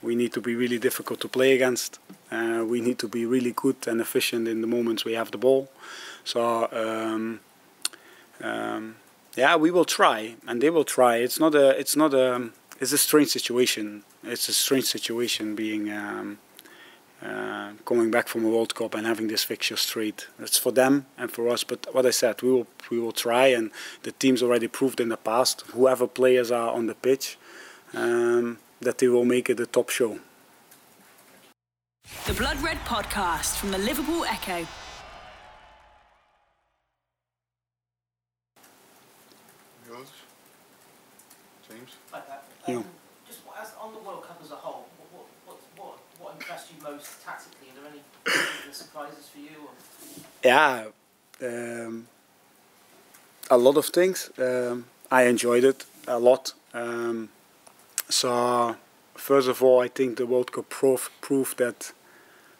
We 0.01 0.15
need 0.15 0.33
to 0.33 0.41
be 0.41 0.55
really 0.55 0.77
difficult 0.77 1.19
to 1.21 1.27
play 1.27 1.53
against. 1.53 1.99
Uh, 2.31 2.63
we 2.67 2.81
need 2.81 2.99
to 2.99 3.07
be 3.07 3.25
really 3.25 3.51
good 3.51 3.87
and 3.87 3.99
efficient 3.99 4.47
in 4.47 4.61
the 4.61 4.67
moments 4.67 5.05
we 5.05 5.13
have 5.13 5.31
the 5.31 5.37
ball. 5.37 5.69
So. 6.23 6.69
Um, 6.71 7.39
um, 8.41 8.95
yeah, 9.35 9.55
we 9.55 9.71
will 9.71 9.85
try, 9.85 10.35
and 10.47 10.61
they 10.61 10.69
will 10.69 10.85
try. 10.85 11.17
It's 11.17 11.39
not 11.39 11.55
a. 11.55 11.77
It's 11.77 11.95
not 11.95 12.13
a 12.13 12.49
it's 12.79 12.91
a 12.91 12.97
strange 12.97 13.29
situation. 13.29 14.03
It's 14.23 14.49
a 14.49 14.53
strange 14.53 14.85
situation 14.85 15.55
being 15.55 15.91
um, 15.91 16.39
uh, 17.21 17.71
coming 17.85 18.11
back 18.11 18.27
from 18.27 18.45
a 18.45 18.49
World 18.49 18.75
Cup 18.75 18.93
and 18.95 19.05
having 19.05 19.27
this 19.27 19.43
fixture 19.43 19.77
straight. 19.77 20.27
It's 20.39 20.57
for 20.57 20.71
them 20.71 21.05
and 21.17 21.31
for 21.31 21.49
us. 21.49 21.63
But 21.63 21.87
what 21.93 22.05
I 22.05 22.11
said, 22.11 22.41
we 22.41 22.51
will 22.51 22.67
we 22.89 22.99
will 22.99 23.11
try, 23.11 23.47
and 23.47 23.71
the 24.03 24.11
teams 24.11 24.43
already 24.43 24.67
proved 24.67 24.99
in 24.99 25.09
the 25.09 25.17
past, 25.17 25.61
whoever 25.73 26.07
players 26.07 26.51
are 26.51 26.71
on 26.71 26.87
the 26.87 26.95
pitch, 26.95 27.37
um, 27.93 28.59
that 28.81 28.97
they 28.99 29.07
will 29.07 29.25
make 29.25 29.49
it 29.49 29.59
a 29.59 29.65
top 29.65 29.89
show. 29.89 30.19
The 32.27 32.33
Blood 32.33 32.61
Red 32.61 32.77
Podcast 32.85 33.55
from 33.57 33.71
the 33.71 33.79
Liverpool 33.79 34.25
Echo. 34.25 34.67
Um, 42.67 42.83
just 43.27 43.41
as 43.61 43.73
on 43.79 43.93
the 43.93 43.99
World 43.99 44.23
Cup 44.23 44.39
as 44.43 44.49
a 44.49 44.55
whole, 44.55 44.87
what, 45.13 45.25
what, 45.45 45.57
what, 45.77 45.99
what 46.19 46.33
impressed 46.33 46.71
you 46.73 46.81
most 46.81 47.23
tactically? 47.23 47.69
Are 47.69 47.83
there 47.83 47.91
any 47.91 48.73
surprises 48.73 49.29
for 49.29 49.37
you? 49.37 49.69
Or? 49.69 50.34
Yeah, 50.45 50.89
um, 51.41 52.05
a 53.49 53.57
lot 53.57 53.77
of 53.77 53.87
things. 53.87 54.29
Um, 54.37 54.85
I 55.09 55.23
enjoyed 55.23 55.63
it 55.63 55.85
a 56.07 56.19
lot. 56.19 56.53
Um, 56.71 57.29
so, 58.09 58.75
first 59.15 59.47
of 59.47 59.63
all, 59.63 59.79
I 59.79 59.87
think 59.87 60.17
the 60.17 60.27
World 60.27 60.51
Cup 60.51 60.69
proved 60.69 61.57
that 61.57 61.93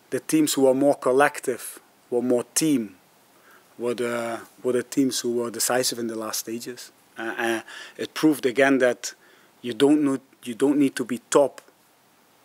the 0.09 0.19
teams 0.19 0.53
who 0.53 0.63
were 0.63 0.73
more 0.73 0.95
collective, 0.95 1.79
were 2.09 2.23
more 2.23 2.45
team, 2.55 2.95
were 3.77 3.93
the, 3.93 4.39
were 4.63 4.73
the 4.73 4.81
teams 4.81 5.19
who 5.19 5.33
were 5.33 5.51
decisive 5.51 5.99
in 5.99 6.07
the 6.07 6.15
last 6.15 6.39
stages. 6.39 6.91
Uh, 7.19 7.35
uh, 7.37 7.61
it 7.97 8.15
proved 8.15 8.47
again 8.47 8.79
that 8.79 9.13
you 9.61 9.75
don't 9.75 10.03
need, 10.03 10.21
you 10.41 10.55
don't 10.55 10.79
need 10.79 10.95
to 10.95 11.05
be 11.05 11.19
top 11.29 11.61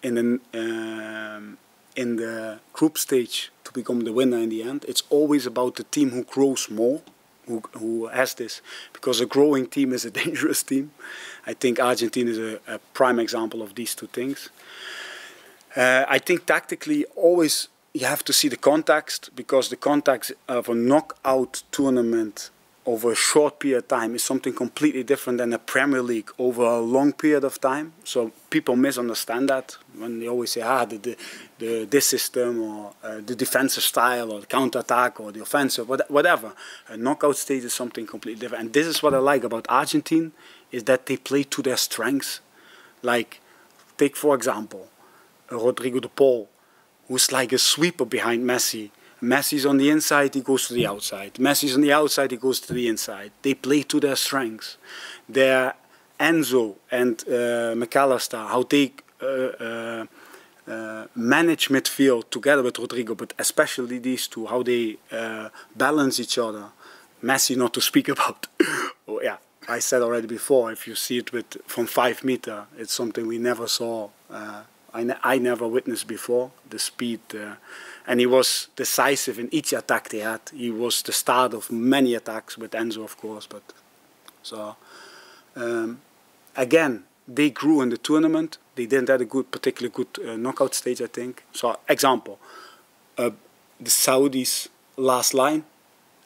in 0.03 0.15
the, 0.17 0.41
um, 0.53 1.57
in 2.01 2.17
the 2.17 2.59
group 2.73 2.97
stage 2.97 3.51
to 3.65 3.71
become 3.73 4.01
the 4.05 4.13
winner 4.13 4.39
in 4.39 4.49
the 4.49 4.63
end. 4.63 4.85
It's 4.89 5.03
always 5.11 5.45
about 5.47 5.73
the 5.77 5.85
team 5.85 6.09
who 6.11 6.25
grows 6.25 6.71
more, 6.71 7.03
who, 7.47 7.63
who 7.79 8.07
has 8.07 8.35
this, 8.35 8.63
because 8.93 9.21
a 9.21 9.27
growing 9.27 9.67
team 9.67 9.93
is 9.93 10.05
a 10.07 10.11
dangerous 10.23 10.63
team. 10.63 10.93
I 11.47 11.53
think 11.53 11.79
Argentina 11.79 12.31
is 12.31 12.39
a, 12.39 12.61
a 12.67 12.79
prime 12.95 13.21
example 13.21 13.61
of 13.61 13.75
these 13.75 13.95
two 13.95 14.07
things. 14.07 14.49
Uh, 15.77 16.05
I 16.09 16.19
think 16.19 16.47
tactically, 16.47 17.05
always 17.17 17.69
you 17.93 18.07
have 18.07 18.25
to 18.25 18.33
see 18.33 18.49
the 18.49 18.63
context 18.71 19.31
because 19.35 19.69
the 19.69 19.77
context 19.91 20.33
of 20.49 20.69
a 20.69 20.75
knockout 20.75 21.63
tournament 21.71 22.51
over 22.91 23.13
a 23.13 23.15
short 23.15 23.61
period 23.61 23.79
of 23.79 23.89
time 23.89 24.17
is 24.17 24.25
something 24.25 24.53
completely 24.53 25.05
different 25.05 25.39
than 25.39 25.53
a 25.53 25.59
Premier 25.59 26.03
League 26.03 26.31
over 26.39 26.65
a 26.65 26.81
long 26.81 27.13
period 27.13 27.45
of 27.45 27.61
time. 27.61 27.93
So 28.03 28.33
people 28.51 28.75
misunderstand 28.75 29.49
that 29.49 29.77
when 29.97 30.19
they 30.19 30.29
always 30.29 30.51
say, 30.51 30.63
ah, 30.63 30.85
the, 30.85 30.97
the, 30.97 31.17
the 31.61 31.85
this 31.85 32.07
system 32.09 32.61
or 32.61 32.93
uh, 33.05 33.21
the 33.25 33.37
defensive 33.37 33.85
style 33.85 34.33
or 34.33 34.41
the 34.41 34.47
counter-attack 34.47 35.21
or 35.21 35.31
the 35.31 35.41
offensive, 35.41 35.89
whatever. 35.89 36.53
A 36.89 36.97
knockout 36.97 37.37
stage 37.37 37.65
is 37.65 37.75
something 37.75 38.07
completely 38.07 38.41
different. 38.41 38.65
And 38.65 38.73
this 38.73 38.89
is 38.89 39.03
what 39.05 39.15
I 39.15 39.19
like 39.19 39.45
about 39.45 39.67
Argentina, 39.69 40.31
is 40.73 40.83
that 40.85 41.07
they 41.07 41.17
play 41.17 41.45
to 41.45 41.63
their 41.63 41.77
strengths. 41.77 42.41
Like, 43.03 43.41
take 43.99 44.17
for 44.17 44.35
example, 44.35 44.89
Rodrigo 45.49 46.01
de 46.01 46.09
Paul, 46.09 46.49
who's 47.07 47.31
like 47.31 47.53
a 47.53 47.59
sweeper 47.59 48.05
behind 48.05 48.45
Messi 48.45 48.91
Messi's 49.23 49.67
on 49.67 49.77
the 49.77 49.91
inside, 49.91 50.35
he 50.35 50.41
goes 50.41 50.69
to 50.69 50.75
the 50.75 50.87
outside. 50.87 51.35
Messi's 51.35 51.75
on 51.75 51.83
the 51.83 51.93
outside, 51.93 52.31
he 52.31 52.37
goes 52.37 52.61
to 52.61 52.73
the 52.73 52.89
inside. 52.89 53.33
They 53.43 53.55
play 53.55 53.83
to 53.85 54.01
their 54.01 54.17
strengths. 54.17 54.79
Their 55.29 55.75
Enzo 56.19 56.77
and 56.91 57.23
uh, 57.29 57.75
Mac 57.77 57.97
Allister, 57.97 58.39
how 58.39 58.63
they 58.63 58.93
uh, 59.23 59.27
uh, 59.27 60.07
uh, 60.67 61.07
manage 61.15 61.69
midfield 61.69 62.31
together 62.31 62.63
with 62.63 62.79
Rodrigo, 62.79 63.15
but 63.15 63.33
especially 63.39 63.99
these 63.99 64.27
two, 64.29 64.47
how 64.47 64.63
they 64.63 64.97
uh, 65.13 65.49
balance 65.77 66.21
each 66.21 66.39
other. 66.39 66.67
Messi, 67.23 67.57
not 67.57 67.75
to 67.75 67.81
speak 67.81 68.09
about. 68.17 68.47
oh, 69.09 69.21
yeah, 69.23 69.37
I 69.69 69.79
said 69.81 70.03
already 70.03 70.27
before. 70.27 70.73
If 70.73 70.87
you 70.87 70.95
see 70.95 71.19
it 71.19 71.33
with 71.33 71.57
from 71.67 71.87
five 71.87 72.25
meter, 72.25 72.67
it's 72.79 72.95
something 72.95 73.27
we 73.27 73.39
never 73.39 73.67
saw. 73.67 74.09
Uh, 74.31 74.63
I, 74.93 75.05
ne 75.05 75.15
I 75.23 75.39
never 75.39 75.67
witnessed 75.69 76.07
before. 76.07 76.51
The 76.69 76.79
speed 76.79 77.21
and 78.07 78.21
he 78.21 78.27
was 78.27 78.69
decisive 78.77 79.39
in 79.39 79.49
each 79.53 79.73
attack 79.73 80.09
they 80.09 80.21
had. 80.21 80.41
He 80.55 80.71
was 80.71 81.03
the 81.03 81.13
start 81.13 81.55
of 81.55 81.71
many 81.71 82.15
attacks 82.15 82.57
with 82.57 82.73
Enzo, 82.73 83.05
of 83.05 83.17
course. 83.17 83.47
But 83.47 83.63
so 84.43 84.77
um, 85.57 86.01
again, 86.57 87.05
they 87.29 87.51
grew 87.51 87.81
in 87.83 87.91
the 87.91 87.99
tournament. 87.99 88.59
They 88.75 88.87
didn't 88.87 89.09
have 89.09 89.21
a 89.21 89.25
good, 89.25 89.51
particularly 89.51 89.93
good 89.95 90.29
uh, 90.29 90.37
knockout 90.37 90.75
stage, 90.75 91.03
I 91.03 91.07
think. 91.07 91.45
So 91.53 91.79
example, 91.89 92.39
uh, 93.19 93.31
the 93.79 93.91
Saudis' 93.91 94.69
last 94.97 95.35
line 95.35 95.65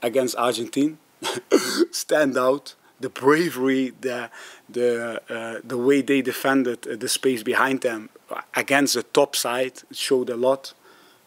against 0.02 0.37
Argentina 0.37 0.97
stand 1.90 2.37
out. 2.37 2.75
The 3.00 3.11
bravery, 3.11 3.93
the 4.00 4.31
the 4.69 5.21
uh, 5.28 5.61
the 5.64 5.76
way 5.76 6.00
they 6.00 6.23
defended 6.23 6.87
uh, 6.87 6.97
the 6.97 7.09
space 7.09 7.43
behind 7.43 7.81
them 7.81 8.09
against 8.54 8.95
the 8.95 9.02
top 9.02 9.37
side 9.37 9.83
showed 9.93 10.31
a 10.31 10.37
lot 10.37 10.75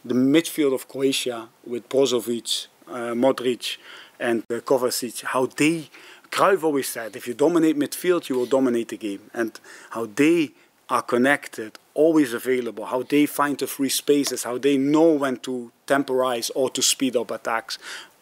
the 0.08 0.14
midfield 0.14 0.74
of 0.74 0.88
Croatia 0.88 1.50
with 1.66 1.90
Brozovic, 1.90 2.68
uh, 2.88 3.14
Modric, 3.14 3.78
and 4.20 4.44
uh, 4.50 4.56
Kovacic, 4.56 5.24
how 5.24 5.46
they, 5.46 5.90
Cruyff 6.32 6.64
always 6.64 6.88
said, 6.88 7.16
if 7.16 7.28
you 7.28 7.34
dominate 7.34 7.78
midfield, 7.78 8.30
you 8.30 8.36
will 8.36 8.46
dominate 8.46 8.90
the 8.90 8.98
game. 8.98 9.30
And 9.34 9.60
how 9.92 10.08
they 10.08 10.52
are 10.90 11.02
connected, 11.02 11.78
always 11.94 12.34
available, 12.34 12.86
how 12.86 13.04
they 13.04 13.26
find 13.26 13.58
the 13.58 13.68
free 13.68 13.90
spaces, 13.90 14.44
how 14.44 14.58
they 14.58 14.78
know 14.78 15.12
when 15.12 15.38
to 15.38 15.72
temporize 15.86 16.50
or 16.52 16.70
to 16.72 16.82
speed 16.82 17.16
up 17.16 17.32
attacks. 17.32 17.78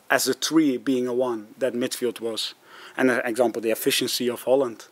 As 0.10 0.28
a 0.28 0.34
three 0.34 0.78
being 0.78 1.08
a 1.08 1.14
one, 1.14 1.48
that 1.58 1.74
midfield 1.74 2.20
was. 2.20 2.54
And 2.98 3.12
an 3.12 3.22
example, 3.26 3.62
the 3.62 3.72
efficiency 3.72 4.30
of 4.30 4.44
Holland, 4.44 4.86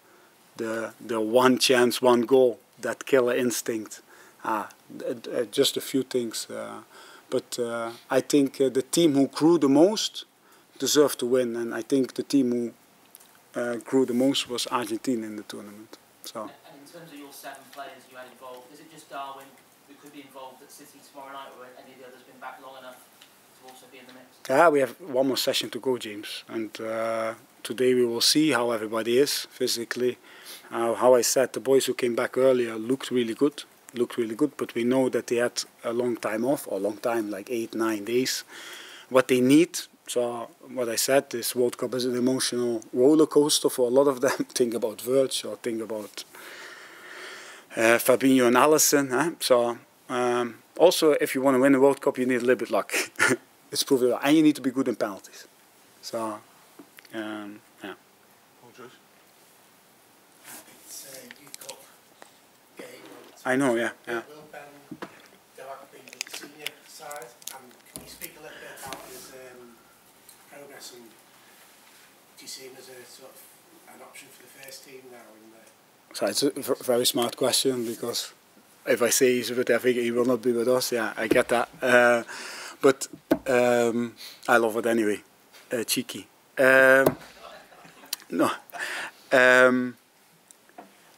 the, 0.58 0.94
the 1.06 1.20
one 1.20 1.58
chance, 1.58 2.02
one 2.02 2.22
goal, 2.22 2.60
that 2.80 3.06
killer 3.06 3.36
instinct. 3.36 4.02
Ah, 4.46 4.70
uh, 5.10 5.44
just 5.52 5.78
a 5.78 5.82
few 5.82 6.04
things. 6.04 6.50
Uh, 6.50 6.82
but 7.30 7.58
uh, 7.58 7.92
I 8.10 8.20
think 8.20 8.58
the 8.58 8.86
team 8.98 9.14
who 9.14 9.28
grew 9.28 9.58
the 9.58 9.70
most 9.70 10.26
deserved 10.80 11.20
to 11.20 11.26
win, 11.26 11.56
and 11.56 11.74
I 11.74 11.82
think 11.82 12.14
the 12.16 12.24
team 12.24 12.52
who 12.52 12.74
grew 13.86 14.06
the 14.06 14.14
most 14.14 14.50
was 14.50 14.68
Argentina 14.72 15.26
in 15.26 15.36
the 15.38 15.44
tournament. 15.44 15.98
So. 16.24 16.42
And 16.42 16.52
in 16.84 16.92
terms 16.92 17.12
of 17.12 17.18
your 17.18 17.32
seven 17.32 17.64
players 17.72 18.04
you 18.12 18.18
had 18.18 18.28
involved, 18.32 18.72
is 18.74 18.80
it 18.80 18.92
just 18.92 19.10
Darwin 19.10 19.46
who 19.88 19.94
could 20.02 20.14
be 20.14 20.22
involved 20.22 20.62
at 20.62 20.72
City 20.72 21.00
tomorrow 21.10 21.34
night, 21.34 21.50
or 21.58 21.66
any 21.82 21.94
of 21.94 22.00
the 22.00 22.08
others 22.08 22.22
been 22.24 22.40
back 22.40 22.60
long 22.62 22.78
enough 22.80 23.00
to 23.58 23.70
also 23.70 23.86
be 23.92 24.00
in 24.00 24.06
the 24.08 24.14
mix? 24.14 24.26
Yeah, 24.50 24.70
we 24.70 24.80
have 24.82 25.00
one 25.02 25.28
more 25.28 25.38
session 25.38 25.70
to 25.72 25.80
go, 25.80 25.98
James, 25.98 26.44
and 26.48 26.70
uh, 26.82 27.34
today 27.64 27.94
we 27.94 28.06
will 28.06 28.22
see 28.22 28.52
how 28.52 28.72
everybody 28.72 29.18
is 29.18 29.48
physically. 29.50 30.18
Uh, 30.72 30.94
how 30.96 31.16
I 31.16 31.22
said, 31.22 31.54
the 31.54 31.60
boys 31.60 31.86
who 31.86 31.94
came 31.94 32.16
back 32.16 32.38
earlier 32.38 32.76
looked 32.76 33.10
really 33.12 33.34
good 33.34 33.64
looked 33.94 34.18
really 34.18 34.36
good, 34.36 34.58
but 34.58 34.76
we 34.76 34.84
know 34.84 35.10
that 35.10 35.28
they 35.28 35.38
had 35.38 35.64
a 35.84 35.94
long 35.94 36.18
time 36.18 36.46
off, 36.46 36.68
or 36.68 36.78
a 36.78 36.82
long 36.82 36.98
time, 36.98 37.30
like 37.30 37.50
eight, 37.50 37.74
nine 37.76 38.06
days. 38.06 38.44
What 39.10 39.28
they 39.28 39.42
need, 39.42 39.80
so 40.08 40.50
what 40.74 40.90
I 40.90 40.96
said, 40.96 41.30
this 41.30 41.56
World 41.56 41.78
Cup 41.78 41.94
is 41.94 42.06
an 42.06 42.16
emotional 42.16 42.82
roller 42.92 43.26
coaster 43.26 43.70
for 43.70 43.88
a 43.88 43.92
lot 43.92 44.08
of 44.08 44.22
them. 44.22 44.32
think 44.50 44.74
about 44.74 45.02
Virg 45.02 45.32
or 45.46 45.56
think 45.58 45.82
about 45.82 46.24
uh, 47.76 47.98
Fabinho 47.98 48.48
and 48.48 48.56
Alisson. 48.56 49.10
Huh? 49.12 49.32
So 49.40 49.78
um, 50.10 50.60
also, 50.78 51.12
if 51.14 51.36
you 51.36 51.42
want 51.42 51.56
to 51.56 51.62
win 51.62 51.76
a 51.76 51.80
World 51.80 52.02
Cup, 52.02 52.18
you 52.18 52.26
need 52.26 52.38
a 52.38 52.40
little 52.40 52.56
bit 52.56 52.72
luck. 52.72 52.94
it's 53.72 53.84
proven, 53.84 54.18
and 54.22 54.36
you 54.36 54.44
need 54.44 54.56
to 54.56 54.62
be 54.62 54.72
good 54.72 54.88
in 54.88 54.96
penalties. 54.96 55.48
So 56.02 56.40
um, 57.14 57.62
I 63.46 63.56
know, 63.58 63.76
yeah, 63.76 63.92
yeah. 64.08 64.22
Will 64.30 64.48
Ben 64.52 64.62
be 65.92 66.00
the 66.00 66.38
senior 66.38 66.66
side, 66.88 67.28
and 67.56 67.66
can 67.94 68.04
you 68.04 68.10
speak 68.10 68.36
a 68.40 68.42
little 68.42 68.58
bit 68.58 68.80
about 68.80 69.02
his 69.10 69.34
um, 69.34 69.76
progress 70.50 70.94
and 70.94 71.04
do 71.04 72.42
you 72.42 72.48
see 72.48 72.64
him 72.64 72.72
as 72.78 72.88
a 72.88 73.04
sort 73.06 73.32
of 73.32 73.96
an 73.96 74.02
option 74.02 74.30
for 74.32 74.44
the 74.44 74.64
first 74.64 74.86
team 74.86 75.02
now? 75.12 75.18
In 75.36 75.52
the 75.52 76.16
so 76.16 76.26
it's 76.26 76.44
a 76.44 76.84
very 76.84 77.06
smart 77.06 77.36
question 77.36 77.86
because 77.86 78.34
if 78.86 79.02
I 79.02 79.10
say 79.10 79.36
he's 79.36 79.52
with 79.52 79.70
Africa, 79.70 80.00
he 80.00 80.12
will 80.12 80.26
not 80.26 80.42
be 80.42 80.54
with 80.54 80.70
us. 80.70 80.94
Yeah, 80.94 81.14
I 81.18 81.28
get 81.28 81.50
that. 81.50 81.70
Uh, 81.82 82.24
but 82.82 83.08
um, 83.48 84.16
I 84.48 84.58
love 84.58 84.78
it 84.78 84.86
anyway. 84.86 85.22
Uh, 85.72 85.84
cheeky. 85.84 86.28
Um, 86.58 87.18
no. 88.30 88.52
Um, 89.32 89.98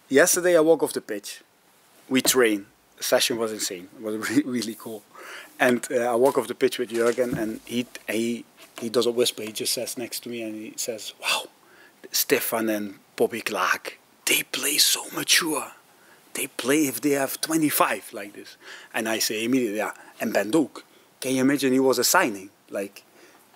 yesterday 0.09 0.57
I 0.57 0.61
walk 0.61 0.81
off 0.81 0.93
the 0.93 1.01
pitch 1.01 1.41
we 2.09 2.21
train. 2.21 2.67
The 2.97 3.03
session 3.03 3.37
was 3.37 3.51
insane. 3.51 3.89
It 3.97 4.01
was 4.01 4.15
really, 4.45 4.75
cool. 4.75 5.03
And 5.59 5.85
uh, 5.91 6.11
I 6.11 6.15
walk 6.15 6.37
off 6.37 6.47
the 6.47 6.55
pitch 6.55 6.79
with 6.79 6.89
Jurgen, 6.89 7.37
and 7.37 7.59
he 7.65 7.85
he 8.09 8.45
he 8.79 8.89
doesn't 8.89 9.15
whisper. 9.15 9.43
He 9.43 9.51
just 9.51 9.73
says 9.73 9.97
next 9.97 10.21
to 10.21 10.29
me, 10.29 10.41
and 10.41 10.55
he 10.55 10.73
says, 10.75 11.13
"Wow, 11.21 11.45
Stefan 12.11 12.69
and 12.69 12.99
Bobby 13.15 13.41
Clark, 13.41 13.99
they 14.25 14.43
play 14.43 14.77
so 14.77 15.05
mature. 15.13 15.71
They 16.33 16.47
play 16.47 16.87
if 16.87 16.99
they 16.99 17.11
have 17.11 17.39
25 17.41 18.11
like 18.13 18.33
this." 18.33 18.57
And 18.93 19.07
I 19.07 19.19
say 19.19 19.43
immediately, 19.43 19.77
"Yeah." 19.77 19.93
And 20.19 20.33
Ben 20.33 20.51
Doak, 20.51 20.85
can 21.19 21.33
you 21.33 21.41
imagine? 21.41 21.73
He 21.73 21.79
was 21.79 21.99
a 21.99 22.03
signing. 22.03 22.49
Like, 22.69 23.03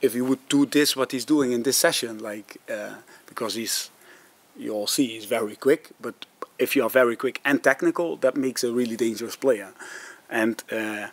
if 0.01 0.13
he 0.13 0.21
would 0.21 0.47
do 0.49 0.65
this, 0.65 0.95
what 0.95 1.11
he's 1.11 1.25
doing 1.25 1.51
in 1.51 1.63
this 1.63 1.77
session, 1.77 2.19
like, 2.19 2.57
uh, 2.69 2.95
because 3.27 3.55
he's, 3.55 3.89
you 4.57 4.73
all 4.73 4.87
see, 4.87 5.07
he's 5.07 5.25
very 5.25 5.55
quick, 5.55 5.89
but 5.99 6.25
if 6.59 6.75
you 6.75 6.83
are 6.83 6.89
very 6.89 7.15
quick 7.15 7.41
and 7.43 7.63
technical, 7.63 8.17
that 8.17 8.35
makes 8.35 8.63
a 8.63 8.71
really 8.71 8.95
dangerous 8.95 9.35
player. 9.35 9.71
And 10.29 10.61
uh, 10.71 11.07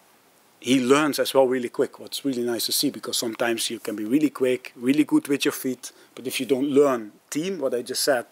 he 0.61 0.81
learns 0.81 1.19
as 1.19 1.33
well 1.33 1.47
really 1.47 1.69
quick, 1.69 2.01
what's 2.01 2.25
really 2.25 2.43
nice 2.43 2.67
to 2.67 2.73
see 2.73 2.91
because 2.91 3.17
sometimes 3.17 3.71
you 3.71 3.79
can 3.79 3.95
be 3.95 4.05
really 4.05 4.31
quick, 4.31 4.73
really 4.77 5.05
good 5.05 5.29
with 5.29 5.45
your 5.45 5.53
feet, 5.53 5.93
but 6.15 6.27
if 6.27 6.41
you 6.41 6.47
don't 6.47 6.69
learn 6.69 7.13
team, 7.31 7.59
what 7.61 7.75
I 7.75 7.83
just 7.83 8.03
said, 8.03 8.27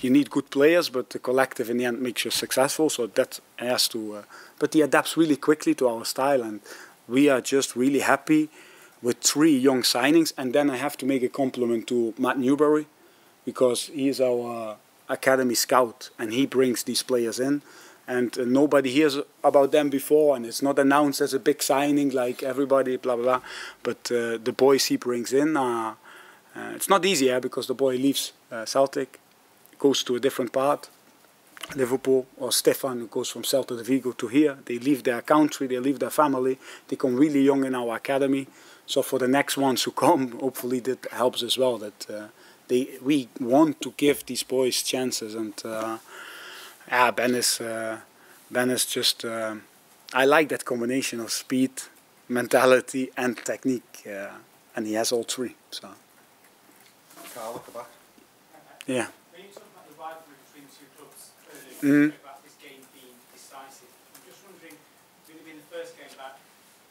you 0.00 0.10
need 0.10 0.30
good 0.30 0.50
players, 0.50 0.90
but 0.90 1.10
the 1.10 1.18
collective 1.18 1.70
in 1.70 1.78
the 1.78 1.84
end 1.84 2.00
makes 2.00 2.24
you 2.24 2.30
successful. 2.30 2.90
So 2.90 3.06
that 3.06 3.40
has 3.56 3.88
to, 3.88 4.16
uh, 4.16 4.22
but 4.58 4.74
he 4.74 4.82
adapts 4.82 5.16
really 5.16 5.36
quickly 5.36 5.74
to 5.76 5.88
our 5.88 6.04
style, 6.04 6.42
and 6.42 6.60
we 7.08 7.28
are 7.28 7.40
just 7.40 7.76
really 7.76 8.00
happy 8.00 8.48
with 9.02 9.20
three 9.20 9.56
young 9.56 9.82
signings. 9.82 10.32
And 10.36 10.52
then 10.52 10.70
I 10.70 10.76
have 10.76 10.96
to 10.98 11.06
make 11.06 11.22
a 11.22 11.28
compliment 11.28 11.86
to 11.88 12.14
Matt 12.18 12.38
Newbury 12.38 12.86
because 13.44 13.86
he 13.86 14.08
is 14.08 14.20
our 14.20 14.76
academy 15.10 15.54
scout, 15.54 16.10
and 16.18 16.32
he 16.32 16.46
brings 16.46 16.82
these 16.84 17.02
players 17.02 17.38
in. 17.38 17.62
And 18.06 18.36
uh, 18.38 18.44
nobody 18.44 18.90
hears 18.90 19.18
about 19.44 19.70
them 19.70 19.90
before, 19.90 20.34
and 20.34 20.44
it's 20.46 20.62
not 20.62 20.78
announced 20.78 21.20
as 21.20 21.34
a 21.34 21.38
big 21.38 21.62
signing 21.62 22.10
like 22.10 22.42
everybody, 22.42 22.96
blah 22.96 23.16
blah 23.16 23.24
blah. 23.24 23.40
But 23.82 24.10
uh, 24.10 24.38
the 24.42 24.54
boys 24.56 24.86
he 24.86 24.96
brings 24.96 25.32
in, 25.32 25.56
uh, 25.56 25.94
uh, 26.56 26.72
it's 26.74 26.88
not 26.88 27.04
easy, 27.04 27.26
yeah, 27.26 27.40
because 27.40 27.66
the 27.66 27.74
boy 27.74 27.96
leaves 27.96 28.32
uh, 28.50 28.64
Celtic, 28.64 29.20
goes 29.78 30.02
to 30.04 30.16
a 30.16 30.20
different 30.20 30.52
part, 30.52 30.90
Liverpool, 31.76 32.26
or 32.36 32.50
Stefan, 32.50 32.98
who 32.98 33.06
goes 33.06 33.30
from 33.30 33.42
Celta 33.42 33.76
de 33.76 33.84
Vigo 33.84 34.12
to 34.12 34.26
here. 34.28 34.58
They 34.64 34.78
leave 34.78 35.02
their 35.04 35.22
country, 35.22 35.66
they 35.68 35.78
leave 35.78 35.98
their 35.98 36.10
family, 36.10 36.58
they 36.88 36.96
come 36.96 37.16
really 37.16 37.42
young 37.42 37.64
in 37.64 37.74
our 37.74 37.94
academy. 37.96 38.46
So 38.86 39.02
for 39.02 39.20
the 39.20 39.28
next 39.28 39.56
ones 39.56 39.84
who 39.84 39.92
come, 39.92 40.32
hopefully 40.40 40.80
that 40.80 41.06
helps 41.12 41.42
as 41.44 41.56
well. 41.56 41.78
That 41.78 42.10
uh, 42.10 42.26
they 42.70 42.82
we 43.08 43.28
want 43.40 43.80
to 43.84 43.90
give 44.04 44.18
these 44.30 44.44
boys 44.56 44.76
chances, 44.92 45.34
and 45.34 45.54
uh, 45.64 45.98
yeah, 46.88 47.10
Ben 47.10 47.34
is 47.34 47.60
uh, 47.60 47.98
Ben 48.50 48.70
is 48.70 48.84
just. 48.86 49.24
Uh, 49.24 49.56
I 50.12 50.24
like 50.24 50.48
that 50.48 50.64
combination 50.64 51.20
of 51.20 51.30
speed, 51.30 51.70
mentality, 52.28 53.10
and 53.16 53.36
technique, 53.52 54.02
uh, 54.06 54.30
and 54.74 54.86
he 54.86 54.94
has 54.94 55.12
all 55.12 55.22
three. 55.24 55.54
So 55.70 55.88
Carl 57.34 57.62
at 57.66 57.74
back. 57.74 57.90
yeah. 58.86 59.06
When 59.30 59.42
you 59.46 59.50
talk 59.54 59.66
about 59.70 59.86
the 59.86 59.94
rivalry 59.94 60.34
between 60.50 60.66
the 60.66 60.74
two 60.74 60.88
clubs 60.98 61.22
earlier, 61.86 62.14
about 62.18 62.42
this 62.42 62.56
game 62.58 62.82
being 62.90 63.14
decisive. 63.30 63.86
I'm 64.18 64.22
just 64.26 64.42
wondering, 64.42 64.74
will 65.30 65.38
it 65.38 65.46
be 65.46 65.54
the 65.62 65.68
first 65.70 65.94
game 65.94 66.10
back 66.18 66.42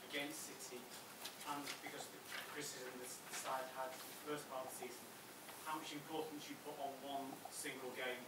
against 0.07 0.47
City, 0.47 0.79
and 0.79 1.59
because 1.83 2.07
of 2.07 2.11
the 2.15 2.21
criticism 2.55 2.93
the 3.03 3.07
the 3.11 3.35
side 3.35 3.67
had 3.75 3.91
in 3.91 3.99
the 3.99 4.19
first 4.31 4.43
part 4.47 4.63
of 4.63 4.71
the 4.71 4.87
season, 4.87 5.03
how 5.69 5.77
much 5.77 5.93
importance 5.93 6.43
you 6.49 6.55
put 6.65 6.75
on 6.83 6.91
one 7.15 7.25
single 7.51 7.89
game 7.95 8.23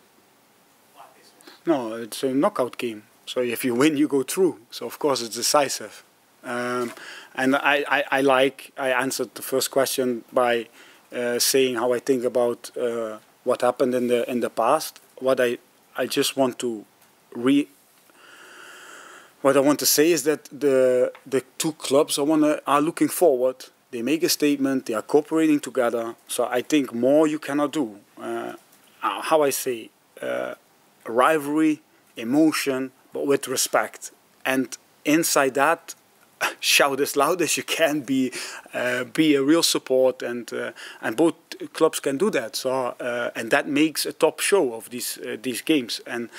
like 0.95 1.17
this 1.17 1.31
one? 1.65 1.91
No, 1.91 1.95
it's 1.95 2.23
a 2.23 2.33
knockout 2.33 2.77
game. 2.77 3.03
So 3.25 3.41
if 3.41 3.63
you 3.65 3.73
win, 3.75 3.97
you 3.97 4.07
go 4.07 4.23
through. 4.23 4.59
So 4.69 4.85
of 4.85 4.99
course 4.99 5.21
it's 5.21 5.35
decisive. 5.35 6.03
Um, 6.43 6.91
and 7.35 7.55
I, 7.55 7.85
I, 7.87 8.03
I 8.11 8.21
like 8.21 8.71
I 8.77 8.89
answered 8.89 9.35
the 9.35 9.41
first 9.41 9.71
question 9.71 10.23
by 10.33 10.67
uh, 11.15 11.39
saying 11.39 11.75
how 11.75 11.93
I 11.93 11.99
think 11.99 12.23
about 12.23 12.75
uh, 12.77 13.19
what 13.43 13.61
happened 13.61 13.93
in 13.95 14.07
the 14.07 14.29
in 14.29 14.39
the 14.41 14.49
past. 14.49 14.99
What 15.19 15.39
I 15.39 15.57
I 15.95 16.07
just 16.07 16.35
want 16.35 16.59
to 16.59 16.85
re. 17.35 17.67
What 19.41 19.57
I 19.57 19.59
want 19.59 19.79
to 19.79 19.85
say 19.85 20.11
is 20.11 20.23
that 20.23 20.45
the 20.45 21.11
the 21.25 21.41
two 21.57 21.73
clubs 21.73 22.17
I 22.19 22.23
wanna, 22.23 22.59
are 22.65 22.81
looking 22.81 23.07
forward. 23.07 23.65
They 23.91 24.01
make 24.01 24.23
a 24.23 24.29
statement. 24.29 24.85
They 24.85 24.93
are 24.93 25.01
cooperating 25.01 25.59
together. 25.59 26.15
So 26.27 26.45
I 26.45 26.61
think 26.61 26.93
more 26.93 27.27
you 27.27 27.39
cannot 27.39 27.73
do. 27.73 27.97
Uh, 28.19 28.53
how 29.01 29.43
I 29.43 29.49
say. 29.49 29.89
Uh, 30.21 30.55
rivalry, 31.05 31.81
emotion, 32.15 32.91
but 33.13 33.25
with 33.25 33.47
respect. 33.47 34.11
And 34.45 34.77
inside 35.05 35.55
that, 35.55 35.95
shout 36.59 36.99
as 36.99 37.15
loud 37.15 37.41
as 37.41 37.57
you 37.57 37.63
can. 37.63 38.01
Be 38.01 38.31
uh, 38.73 39.03
be 39.05 39.35
a 39.35 39.43
real 39.43 39.63
support, 39.63 40.21
and 40.21 40.51
uh, 40.53 40.71
and 41.01 41.15
both 41.15 41.35
clubs 41.73 41.99
can 41.99 42.17
do 42.17 42.29
that. 42.31 42.55
So 42.55 42.71
uh, 42.99 43.31
and 43.35 43.51
that 43.51 43.67
makes 43.67 44.05
a 44.05 44.13
top 44.13 44.39
show 44.39 44.73
of 44.73 44.89
these 44.89 45.17
uh, 45.17 45.37
these 45.41 45.61
games. 45.61 46.01
And 46.07 46.29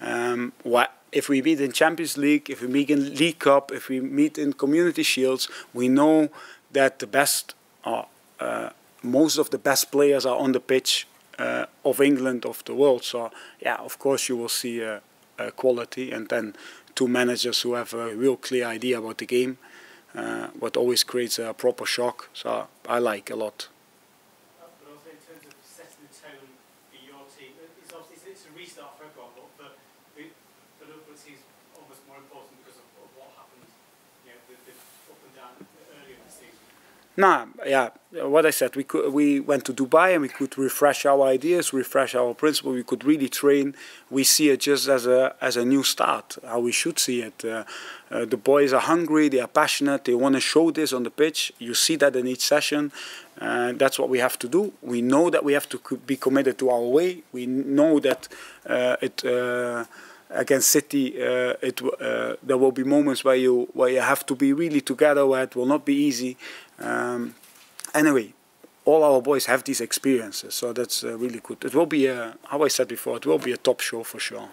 um, 0.00 0.52
what 0.62 0.92
if 1.12 1.28
we 1.28 1.42
meet 1.42 1.60
in 1.60 1.72
Champions 1.72 2.16
League, 2.16 2.48
if 2.50 2.62
we 2.62 2.68
meet 2.68 2.90
in 2.90 3.14
League 3.14 3.38
Cup, 3.38 3.70
if 3.70 3.88
we 3.88 4.00
meet 4.00 4.38
in 4.38 4.54
Community 4.54 5.02
Shields, 5.02 5.48
we 5.74 5.88
know 5.88 6.30
that 6.72 6.98
the 6.98 7.06
best 7.06 7.54
are. 7.84 8.06
Uh, 8.40 8.70
most 9.02 9.36
of 9.38 9.50
the 9.50 9.58
best 9.58 9.90
players 9.90 10.24
are 10.26 10.38
on 10.38 10.52
the 10.52 10.60
pitch 10.60 11.06
uh, 11.38 11.66
of 11.84 12.00
England, 12.00 12.46
of 12.46 12.62
the 12.64 12.74
world. 12.74 13.02
So 13.04 13.30
yeah, 13.60 13.76
of 13.76 13.98
course 13.98 14.28
you 14.28 14.36
will 14.36 14.48
see 14.48 14.84
uh, 14.84 15.00
uh, 15.38 15.50
quality, 15.50 16.12
and 16.12 16.28
then 16.28 16.54
two 16.94 17.08
managers 17.08 17.62
who 17.62 17.74
have 17.74 17.94
a 17.94 18.14
real 18.14 18.36
clear 18.36 18.66
idea 18.66 18.98
about 18.98 19.18
the 19.18 19.26
game, 19.26 19.58
uh, 20.14 20.48
what 20.58 20.76
always 20.76 21.02
creates 21.04 21.38
a 21.38 21.52
proper 21.54 21.86
shock. 21.86 22.28
So 22.32 22.68
I 22.88 22.98
like 23.00 23.30
a 23.30 23.36
lot. 23.36 23.68
Uh, 24.60 24.66
But 24.78 24.92
also 24.92 25.08
in 25.10 25.18
terms 25.18 25.44
of 25.50 25.54
setting 25.66 26.06
the 26.06 26.14
tone 26.14 26.46
for 26.90 26.98
your 27.02 27.22
team, 27.34 27.52
uh, 27.58 27.80
it's 27.82 27.92
obviously 27.94 28.30
it's 28.32 28.46
a 28.46 28.52
restart 28.54 28.92
for 28.98 29.04
everyone, 29.10 29.32
but 29.34 29.48
for 29.58 29.68
the, 30.14 30.30
for 30.78 30.84
Liverpool 30.86 31.14
it 31.14 31.22
seems 31.26 31.40
almost 31.74 32.02
more 32.06 32.18
important 32.22 32.54
because 32.62 32.78
of, 32.78 32.86
of 33.02 33.08
what 33.18 33.30
happened, 33.34 33.66
you 34.26 34.30
know, 34.30 34.40
the, 34.46 34.56
the 34.68 34.74
up 35.10 35.18
and 35.26 35.34
down 35.34 35.54
earlier 35.98 36.16
in 36.18 36.24
the 36.26 36.30
season. 36.30 36.62
Nah, 37.14 37.44
yeah, 37.66 37.90
what 38.12 38.46
I 38.46 38.50
said, 38.50 38.74
we 38.74 38.84
could 38.84 39.12
we 39.12 39.38
went 39.38 39.66
to 39.66 39.74
Dubai 39.74 40.14
and 40.14 40.22
we 40.22 40.30
could 40.30 40.56
refresh 40.56 41.04
our 41.04 41.24
ideas, 41.26 41.72
refresh 41.74 42.14
our 42.14 42.32
principle. 42.32 42.72
We 42.72 42.82
could 42.82 43.04
really 43.04 43.28
train. 43.28 43.74
We 44.10 44.24
see 44.24 44.48
it 44.48 44.60
just 44.60 44.88
as 44.88 45.06
a 45.06 45.34
as 45.42 45.58
a 45.58 45.64
new 45.64 45.82
start, 45.82 46.38
how 46.46 46.60
we 46.60 46.72
should 46.72 46.98
see 46.98 47.20
it. 47.20 47.44
Uh, 47.44 47.64
uh, 48.10 48.24
the 48.24 48.38
boys 48.38 48.72
are 48.72 48.80
hungry, 48.80 49.28
they 49.28 49.40
are 49.40 49.48
passionate, 49.48 50.06
they 50.06 50.14
want 50.14 50.36
to 50.36 50.40
show 50.40 50.70
this 50.70 50.92
on 50.94 51.02
the 51.02 51.10
pitch. 51.10 51.52
You 51.58 51.74
see 51.74 51.96
that 51.96 52.16
in 52.16 52.26
each 52.26 52.46
session. 52.46 52.92
Uh, 53.38 53.72
that's 53.72 53.98
what 53.98 54.08
we 54.08 54.18
have 54.18 54.38
to 54.38 54.48
do. 54.48 54.72
We 54.80 55.02
know 55.02 55.28
that 55.28 55.44
we 55.44 55.52
have 55.52 55.68
to 55.70 55.78
be 56.06 56.16
committed 56.16 56.58
to 56.58 56.70
our 56.70 56.80
way. 56.80 57.24
We 57.32 57.44
know 57.44 58.00
that 58.00 58.28
uh, 58.66 58.96
it. 59.02 59.22
Uh, 60.32 60.38
against 60.40 60.68
City, 60.70 61.22
uh, 61.22 61.54
it 61.62 61.80
uh, 61.82 62.36
there 62.42 62.56
will 62.58 62.72
be 62.72 62.84
moments 62.84 63.24
where 63.24 63.36
you 63.36 63.68
where 63.74 63.88
you 63.88 64.00
have 64.00 64.24
to 64.26 64.34
be 64.34 64.52
really 64.52 64.80
together, 64.80 65.26
where 65.26 65.44
it 65.44 65.54
will 65.56 65.66
not 65.66 65.84
be 65.84 65.94
easy. 65.94 66.36
Um, 66.78 67.34
anyway, 67.94 68.32
all 68.84 69.02
our 69.04 69.20
boys 69.22 69.46
have 69.46 69.62
these 69.64 69.80
experiences, 69.80 70.54
so 70.54 70.72
that's 70.72 71.04
uh, 71.04 71.16
really 71.16 71.40
good. 71.40 71.64
It 71.64 71.74
will 71.74 71.86
be, 71.86 72.06
a, 72.06 72.34
how 72.44 72.62
I 72.64 72.68
said 72.68 72.88
before, 72.88 73.16
it 73.16 73.26
will 73.26 73.38
be 73.38 73.52
a 73.52 73.56
top 73.56 73.80
show 73.80 74.02
for 74.02 74.18
sure. 74.18 74.48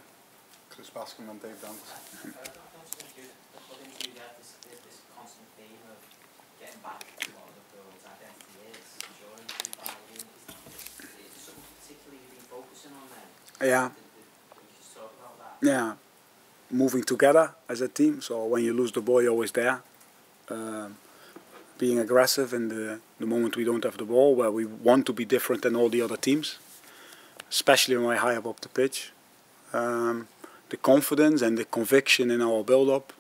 Chris 0.70 0.90
Baskin 0.90 1.30
and 1.30 1.42
Dave 1.42 1.64
on 1.68 1.76
there? 2.34 2.44
Yeah, 13.62 13.90
Did, 13.90 13.96
did, 13.96 14.24
did 14.56 14.64
you 14.64 14.78
just 14.80 14.96
talk 14.96 15.12
about 15.20 15.38
that? 15.40 15.49
Yeah. 15.62 15.94
Moving 16.72 17.04
together 17.04 17.52
as 17.68 17.82
a 17.82 17.88
team, 17.88 18.22
so 18.22 18.46
when 18.46 18.64
you 18.64 18.74
lose 18.74 18.92
the 18.92 19.02
ball, 19.02 19.24
you're 19.24 19.32
always 19.32 19.52
there. 19.52 19.82
Um, 20.50 20.98
being 21.80 21.98
aggressive 21.98 22.54
in 22.54 22.70
the, 22.70 23.00
the 23.20 23.26
moment 23.26 23.56
we 23.56 23.64
don't 23.64 23.84
have 23.84 23.98
the 23.98 24.06
ball, 24.06 24.36
where 24.36 24.52
we 24.52 24.66
want 24.66 25.06
to 25.08 25.14
be 25.14 25.26
different 25.26 25.64
than 25.64 25.76
all 25.76 25.90
the 25.90 26.02
other 26.02 26.18
teams, 26.18 26.60
especially 27.50 27.98
when 27.98 28.06
we're 28.06 28.18
high 28.18 28.36
up, 28.36 28.60
the 28.60 28.70
pitch. 28.70 29.12
Um, 29.74 30.28
the 30.70 30.78
confidence 30.78 31.42
and 31.42 31.58
the 31.58 31.66
conviction 31.66 32.30
in 32.32 32.42
our 32.42 32.64
build-up 32.64 33.14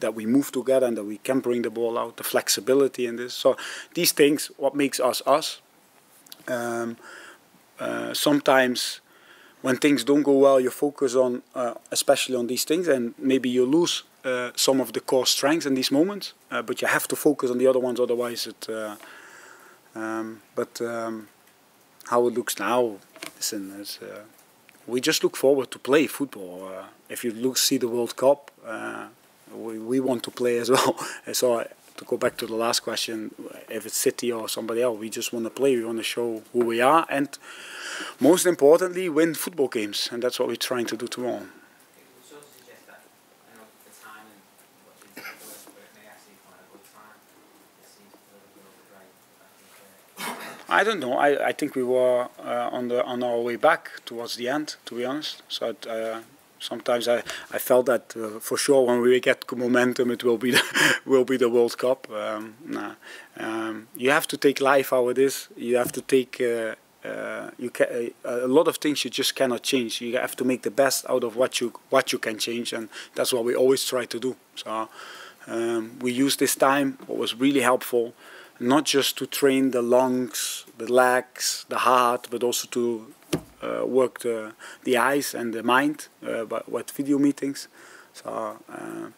that 0.00 0.14
we 0.14 0.26
move 0.26 0.52
together 0.52 0.86
and 0.86 0.96
that 0.96 1.04
we 1.04 1.18
can 1.18 1.40
bring 1.40 1.62
the 1.62 1.70
ball 1.70 1.98
out, 1.98 2.16
the 2.16 2.24
flexibility 2.24 3.06
in 3.06 3.16
this. 3.16 3.34
So 3.34 3.56
these 3.94 4.12
things, 4.12 4.50
what 4.56 4.74
makes 4.74 5.00
us 5.00 5.22
us. 5.26 5.60
Um, 6.46 6.96
uh, 7.78 8.14
sometimes 8.14 9.00
when 9.62 9.76
things 9.76 10.04
don't 10.04 10.22
go 10.22 10.32
well, 10.32 10.60
you 10.60 10.70
focus 10.70 11.14
on, 11.14 11.42
uh, 11.54 11.74
especially 11.90 12.36
on 12.36 12.46
these 12.46 12.64
things, 12.64 12.88
and 12.88 13.14
maybe 13.18 13.48
you 13.48 13.66
lose 13.66 14.04
uh, 14.24 14.50
some 14.54 14.80
of 14.80 14.92
the 14.92 15.00
core 15.00 15.26
strengths 15.26 15.66
in 15.66 15.74
these 15.74 15.90
moments. 15.90 16.32
Uh, 16.50 16.62
but 16.62 16.80
you 16.80 16.88
have 16.88 17.08
to 17.08 17.16
focus 17.16 17.50
on 17.50 17.58
the 17.58 17.66
other 17.66 17.78
ones, 17.78 17.98
otherwise 18.00 18.46
it. 18.46 18.68
Uh, 18.68 18.96
um, 19.94 20.40
but 20.54 20.80
um, 20.80 21.28
how 22.08 22.26
it 22.28 22.34
looks 22.34 22.58
now, 22.58 22.96
listen, 23.36 23.74
it's, 23.80 24.00
uh, 24.00 24.22
we 24.86 25.00
just 25.00 25.24
look 25.24 25.36
forward 25.36 25.70
to 25.70 25.78
play 25.78 26.06
football. 26.06 26.70
Uh, 26.72 26.84
if 27.08 27.24
you 27.24 27.32
look 27.32 27.56
see 27.56 27.78
the 27.78 27.88
World 27.88 28.16
Cup, 28.16 28.50
we 29.54 29.78
we 29.78 29.98
want 29.98 30.22
to 30.22 30.30
play 30.30 30.58
as 30.58 30.70
well. 30.70 30.96
so 31.32 31.66
to 31.96 32.04
go 32.04 32.16
back 32.16 32.36
to 32.36 32.46
the 32.46 32.54
last 32.54 32.80
question, 32.80 33.34
if 33.70 33.86
it's 33.86 33.96
City 33.96 34.32
or 34.32 34.48
somebody 34.48 34.82
else, 34.82 34.98
we 34.98 35.10
just 35.10 35.32
want 35.32 35.44
to 35.46 35.50
play. 35.50 35.76
We 35.76 35.84
want 35.84 35.98
to 35.98 36.04
show 36.04 36.42
who 36.52 36.64
we 36.64 36.80
are, 36.80 37.06
and 37.10 37.28
most 38.20 38.46
importantly, 38.46 39.08
win 39.08 39.34
football 39.34 39.68
games, 39.68 40.08
and 40.12 40.22
that's 40.22 40.38
what 40.38 40.48
we're 40.48 40.56
trying 40.56 40.86
to 40.86 40.96
do 40.96 41.06
tomorrow. 41.06 41.36
It 41.36 41.44
would 41.44 42.26
sort 42.28 42.42
of 42.42 42.48
suggest 42.56 42.86
that, 42.86 43.00
you 43.50 43.58
know, 43.58 43.66
the 43.84 43.92
timing, 44.02 44.42
what 44.86 44.96
you 45.02 45.08
think 45.14 45.26
was, 45.40 45.66
but 45.74 45.82
it 45.82 45.92
may 45.98 46.06
actually 46.08 46.38
come 46.42 46.54
at 46.54 46.64
a 46.66 46.68
good 46.72 46.84
time. 46.92 47.18
It 47.82 47.88
seems 47.88 48.12
a 48.14 48.18
little 48.34 48.52
bit 48.54 48.88
right. 48.96 49.12
I 50.70 50.80
uh, 50.80 50.80
I 50.80 50.84
don't 50.84 51.00
know. 51.00 51.14
I, 51.14 51.48
I 51.48 51.52
think 51.52 51.74
we 51.74 51.82
were 51.82 52.28
uh, 52.44 52.68
on 52.72 52.88
the 52.88 53.04
on 53.04 53.22
our 53.22 53.40
way 53.40 53.56
back 53.56 53.90
towards 54.04 54.36
the 54.36 54.48
end, 54.48 54.76
to 54.86 54.94
be 54.94 55.04
honest. 55.04 55.42
So 55.48 55.70
it, 55.70 55.86
uh, 55.86 56.20
sometimes 56.58 57.08
I, 57.08 57.22
I 57.50 57.58
felt 57.58 57.86
that 57.86 58.14
uh, 58.16 58.40
for 58.40 58.56
sure 58.56 58.86
when 58.86 59.00
we 59.00 59.20
get 59.20 59.44
momentum, 59.56 60.10
it 60.10 60.24
will 60.24 60.38
be 60.38 60.52
the, 60.52 60.62
will 61.06 61.24
be 61.24 61.36
the 61.36 61.48
World 61.48 61.76
Cup. 61.78 62.10
Um, 62.10 62.54
nah. 62.64 62.94
um, 63.38 63.88
you 63.96 64.10
have 64.10 64.26
to 64.28 64.36
take 64.36 64.60
life 64.60 64.90
how 64.90 65.08
it 65.08 65.18
is. 65.18 65.48
You 65.56 65.76
have 65.76 65.92
to 65.92 66.00
take. 66.00 66.40
Uh, 66.40 66.74
uh, 67.04 67.50
you 67.58 67.70
uh, 67.80 68.10
a 68.24 68.48
lot 68.48 68.66
of 68.66 68.78
things 68.78 69.04
you 69.04 69.10
just 69.10 69.36
cannot 69.36 69.62
change. 69.62 70.00
You 70.00 70.18
have 70.18 70.34
to 70.36 70.44
make 70.44 70.62
the 70.62 70.70
best 70.70 71.06
out 71.08 71.22
of 71.22 71.36
what 71.36 71.60
you 71.60 71.72
what 71.90 72.12
you 72.12 72.18
can 72.18 72.38
change, 72.38 72.72
and 72.72 72.88
that's 73.14 73.32
what 73.32 73.44
we 73.44 73.54
always 73.54 73.84
try 73.84 74.04
to 74.06 74.18
do. 74.18 74.36
So 74.56 74.88
um, 75.46 75.98
we 76.00 76.12
use 76.12 76.36
this 76.36 76.56
time. 76.56 76.98
What 77.06 77.18
was 77.18 77.34
really 77.36 77.60
helpful 77.60 78.14
not 78.60 78.84
just 78.84 79.16
to 79.18 79.26
train 79.26 79.70
the 79.70 79.82
lungs, 79.82 80.64
the 80.78 80.92
legs, 80.92 81.64
the 81.68 81.78
heart, 81.78 82.26
but 82.30 82.42
also 82.42 82.66
to 82.68 83.14
worked 83.84 84.24
uh, 84.26 84.50
the 84.84 84.96
eyes 84.96 85.34
and 85.34 85.52
the 85.54 85.62
mind 85.62 86.08
uh, 86.26 86.44
but 86.44 86.68
with 86.70 86.90
video 86.90 87.18
meetings. 87.18 87.68
So 88.12 88.58
uh, 88.68 89.10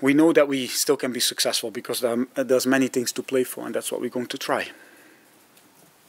we 0.00 0.12
know 0.14 0.32
that 0.32 0.48
we 0.48 0.66
still 0.66 0.96
can 0.96 1.12
be 1.12 1.20
successful 1.20 1.70
because 1.70 2.00
there 2.00 2.16
are, 2.36 2.44
there's 2.44 2.66
many 2.66 2.88
things 2.88 3.12
to 3.12 3.22
play 3.22 3.44
for, 3.44 3.64
and 3.66 3.74
that's 3.74 3.90
what 3.90 4.00
we're 4.00 4.10
going 4.10 4.26
to 4.26 4.38
try. 4.38 4.68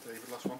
David, 0.04 0.20
last 0.30 0.46
one. 0.46 0.58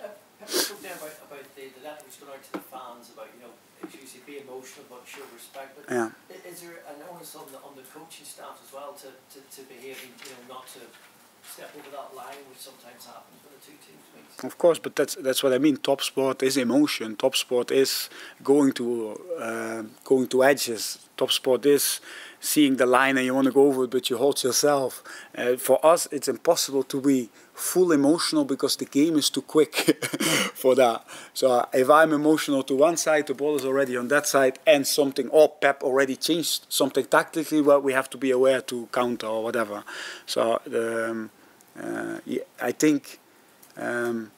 Uh, 0.00 0.08
Pep, 0.40 0.48
you 0.52 0.58
spoke 0.58 0.82
there 0.82 0.94
about, 0.96 1.14
about 1.28 1.44
the, 1.56 1.62
the 1.76 1.82
letter 1.84 2.02
which 2.06 2.20
gone 2.20 2.30
out 2.30 2.42
to 2.44 2.52
the 2.52 2.64
fans 2.72 3.10
about, 3.12 3.28
you 3.36 3.40
know, 3.44 3.52
as 3.84 3.94
you 3.94 4.06
say, 4.06 4.20
be 4.26 4.38
emotional 4.40 4.86
but 4.88 5.02
show 5.04 5.24
respect. 5.34 5.76
But 5.76 5.92
Yeah. 5.92 6.10
is 6.48 6.60
there 6.62 6.80
an 6.88 7.02
onus 7.10 7.34
on 7.36 7.46
the, 7.52 7.58
on 7.60 7.76
the 7.76 7.84
coaching 7.92 8.24
staff 8.24 8.56
as 8.64 8.72
well 8.72 8.96
to, 9.04 9.08
to, 9.12 9.38
to 9.44 9.60
behave, 9.68 10.00
you 10.00 10.30
know, 10.32 10.54
not 10.56 10.64
to 10.72 10.80
step 11.44 11.70
over 11.78 11.90
that 11.90 12.14
line, 12.16 12.42
which 12.50 12.58
sometimes 12.58 13.06
happens 13.06 13.40
the 13.44 13.60
two 13.64 13.76
teams? 13.84 14.44
Of 14.44 14.58
course, 14.58 14.78
but 14.78 14.96
that's 14.96 15.14
that's 15.16 15.42
what 15.42 15.52
I 15.52 15.58
mean. 15.58 15.76
Top 15.76 16.00
sport 16.02 16.42
is 16.42 16.56
emotion. 16.56 17.16
Top 17.16 17.36
sport 17.36 17.70
is 17.70 18.10
going 18.42 18.72
to 18.72 18.86
uh, 19.38 19.82
going 20.04 20.26
to 20.28 20.44
edges. 20.44 20.98
Top 21.24 21.32
sport 21.32 21.64
is 21.64 22.00
seeing 22.38 22.76
the 22.76 22.84
line 22.84 23.16
and 23.16 23.24
you 23.24 23.34
want 23.34 23.46
to 23.46 23.50
go 23.50 23.62
over 23.68 23.84
it, 23.84 23.90
but 23.90 24.10
you 24.10 24.18
hold 24.18 24.44
yourself. 24.44 25.02
Uh, 25.34 25.56
for 25.56 25.78
us, 25.82 26.06
it's 26.12 26.28
impossible 26.28 26.82
to 26.82 27.00
be 27.00 27.30
full 27.54 27.92
emotional 27.92 28.44
because 28.44 28.76
the 28.76 28.84
game 28.84 29.16
is 29.16 29.30
too 29.30 29.40
quick 29.40 29.74
for 30.54 30.74
that. 30.74 31.02
So 31.32 31.66
if 31.72 31.88
I'm 31.88 32.12
emotional 32.12 32.62
to 32.64 32.74
one 32.76 32.98
side, 32.98 33.26
the 33.26 33.32
ball 33.32 33.56
is 33.56 33.64
already 33.64 33.96
on 33.96 34.08
that 34.08 34.26
side, 34.26 34.58
and 34.66 34.86
something 34.86 35.30
or 35.30 35.48
Pep 35.48 35.82
already 35.82 36.14
changed 36.14 36.66
something 36.68 37.06
tactically, 37.06 37.62
well, 37.62 37.80
we 37.80 37.94
have 37.94 38.10
to 38.10 38.18
be 38.18 38.30
aware 38.30 38.60
to 38.60 38.86
counter 38.92 39.26
or 39.26 39.42
whatever. 39.44 39.82
So 40.26 40.60
um, 40.66 41.30
uh, 41.82 42.18
yeah, 42.26 42.42
I 42.60 42.72
think 42.72 43.18
um, 43.78 44.30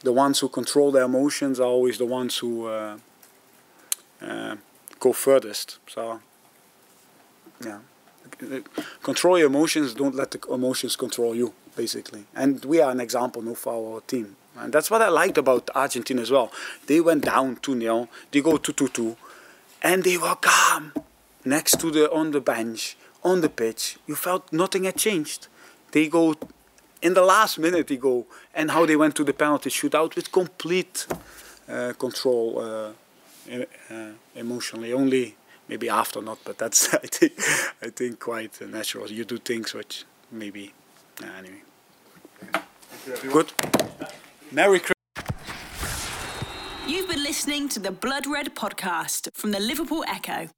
the 0.00 0.12
ones 0.12 0.40
who 0.40 0.50
control 0.50 0.92
their 0.92 1.04
emotions 1.04 1.58
are 1.60 1.72
always 1.76 1.96
the 1.96 2.04
ones 2.04 2.36
who 2.36 2.66
uh, 2.66 2.98
uh, 4.20 4.56
go 5.06 5.12
furthest. 5.12 5.78
So, 5.94 6.20
yeah, 7.64 7.80
control 9.02 9.38
your 9.38 9.48
emotions. 9.54 9.94
Don't 9.94 10.14
let 10.14 10.30
the 10.34 10.40
emotions 10.52 10.96
control 10.96 11.34
you, 11.34 11.48
basically. 11.76 12.24
And 12.34 12.64
we 12.64 12.80
are 12.80 12.90
an 12.90 13.00
example 13.00 13.42
now 13.42 13.54
for 13.54 13.72
our 13.78 14.00
team. 14.12 14.36
And 14.58 14.72
that's 14.72 14.90
what 14.90 15.02
I 15.02 15.08
liked 15.08 15.38
about 15.38 15.70
Argentina 15.74 16.22
as 16.22 16.30
well. 16.30 16.50
They 16.86 17.00
went 17.00 17.24
down 17.24 17.56
2 17.56 17.80
0, 17.80 18.08
they 18.30 18.40
go 18.40 18.56
2 18.56 18.72
2 18.72 18.88
2, 18.88 19.16
and 19.82 20.02
they 20.02 20.16
were 20.16 20.36
calm 20.40 20.92
next 21.44 21.78
to 21.80 21.90
the 21.90 22.10
on 22.10 22.30
the 22.32 22.40
bench, 22.40 22.96
on 23.22 23.42
the 23.42 23.48
pitch. 23.48 23.98
You 24.08 24.16
felt 24.16 24.52
nothing 24.52 24.84
had 24.84 24.96
changed. 24.96 25.48
They 25.92 26.08
go 26.08 26.34
in 27.02 27.12
the 27.14 27.26
last 27.34 27.58
minute 27.58 27.86
they 27.86 27.98
go 27.98 28.26
and 28.54 28.70
how 28.70 28.86
they 28.86 28.96
went 28.96 29.14
to 29.14 29.24
the 29.24 29.32
penalty 29.32 29.70
shootout 29.70 30.16
with 30.16 30.32
complete 30.32 31.06
uh, 31.68 31.92
control 31.98 32.58
uh, 32.58 32.92
uh, 33.90 34.12
emotionally 34.34 34.92
only 34.92 35.36
maybe 35.68 35.88
after 35.88 36.20
not 36.22 36.38
but 36.44 36.58
that's 36.58 36.94
I 37.04 37.06
think 37.06 37.32
I 37.82 37.90
think 37.90 38.20
quite 38.20 38.60
uh, 38.62 38.66
natural. 38.66 39.10
You 39.10 39.24
do 39.24 39.38
things 39.38 39.74
which 39.74 40.04
maybe 40.30 40.72
uh, 41.22 41.26
anyway. 41.38 41.62
You, 43.06 43.30
good. 43.30 43.52
Merry 44.50 44.80
Christmas 44.80 44.96
You've 46.88 47.08
been 47.08 47.22
listening 47.24 47.68
to 47.70 47.80
the 47.80 47.90
Blood 47.90 48.28
Red 48.28 48.54
podcast 48.54 49.28
from 49.34 49.50
the 49.50 49.58
Liverpool 49.58 50.04
Echo. 50.06 50.48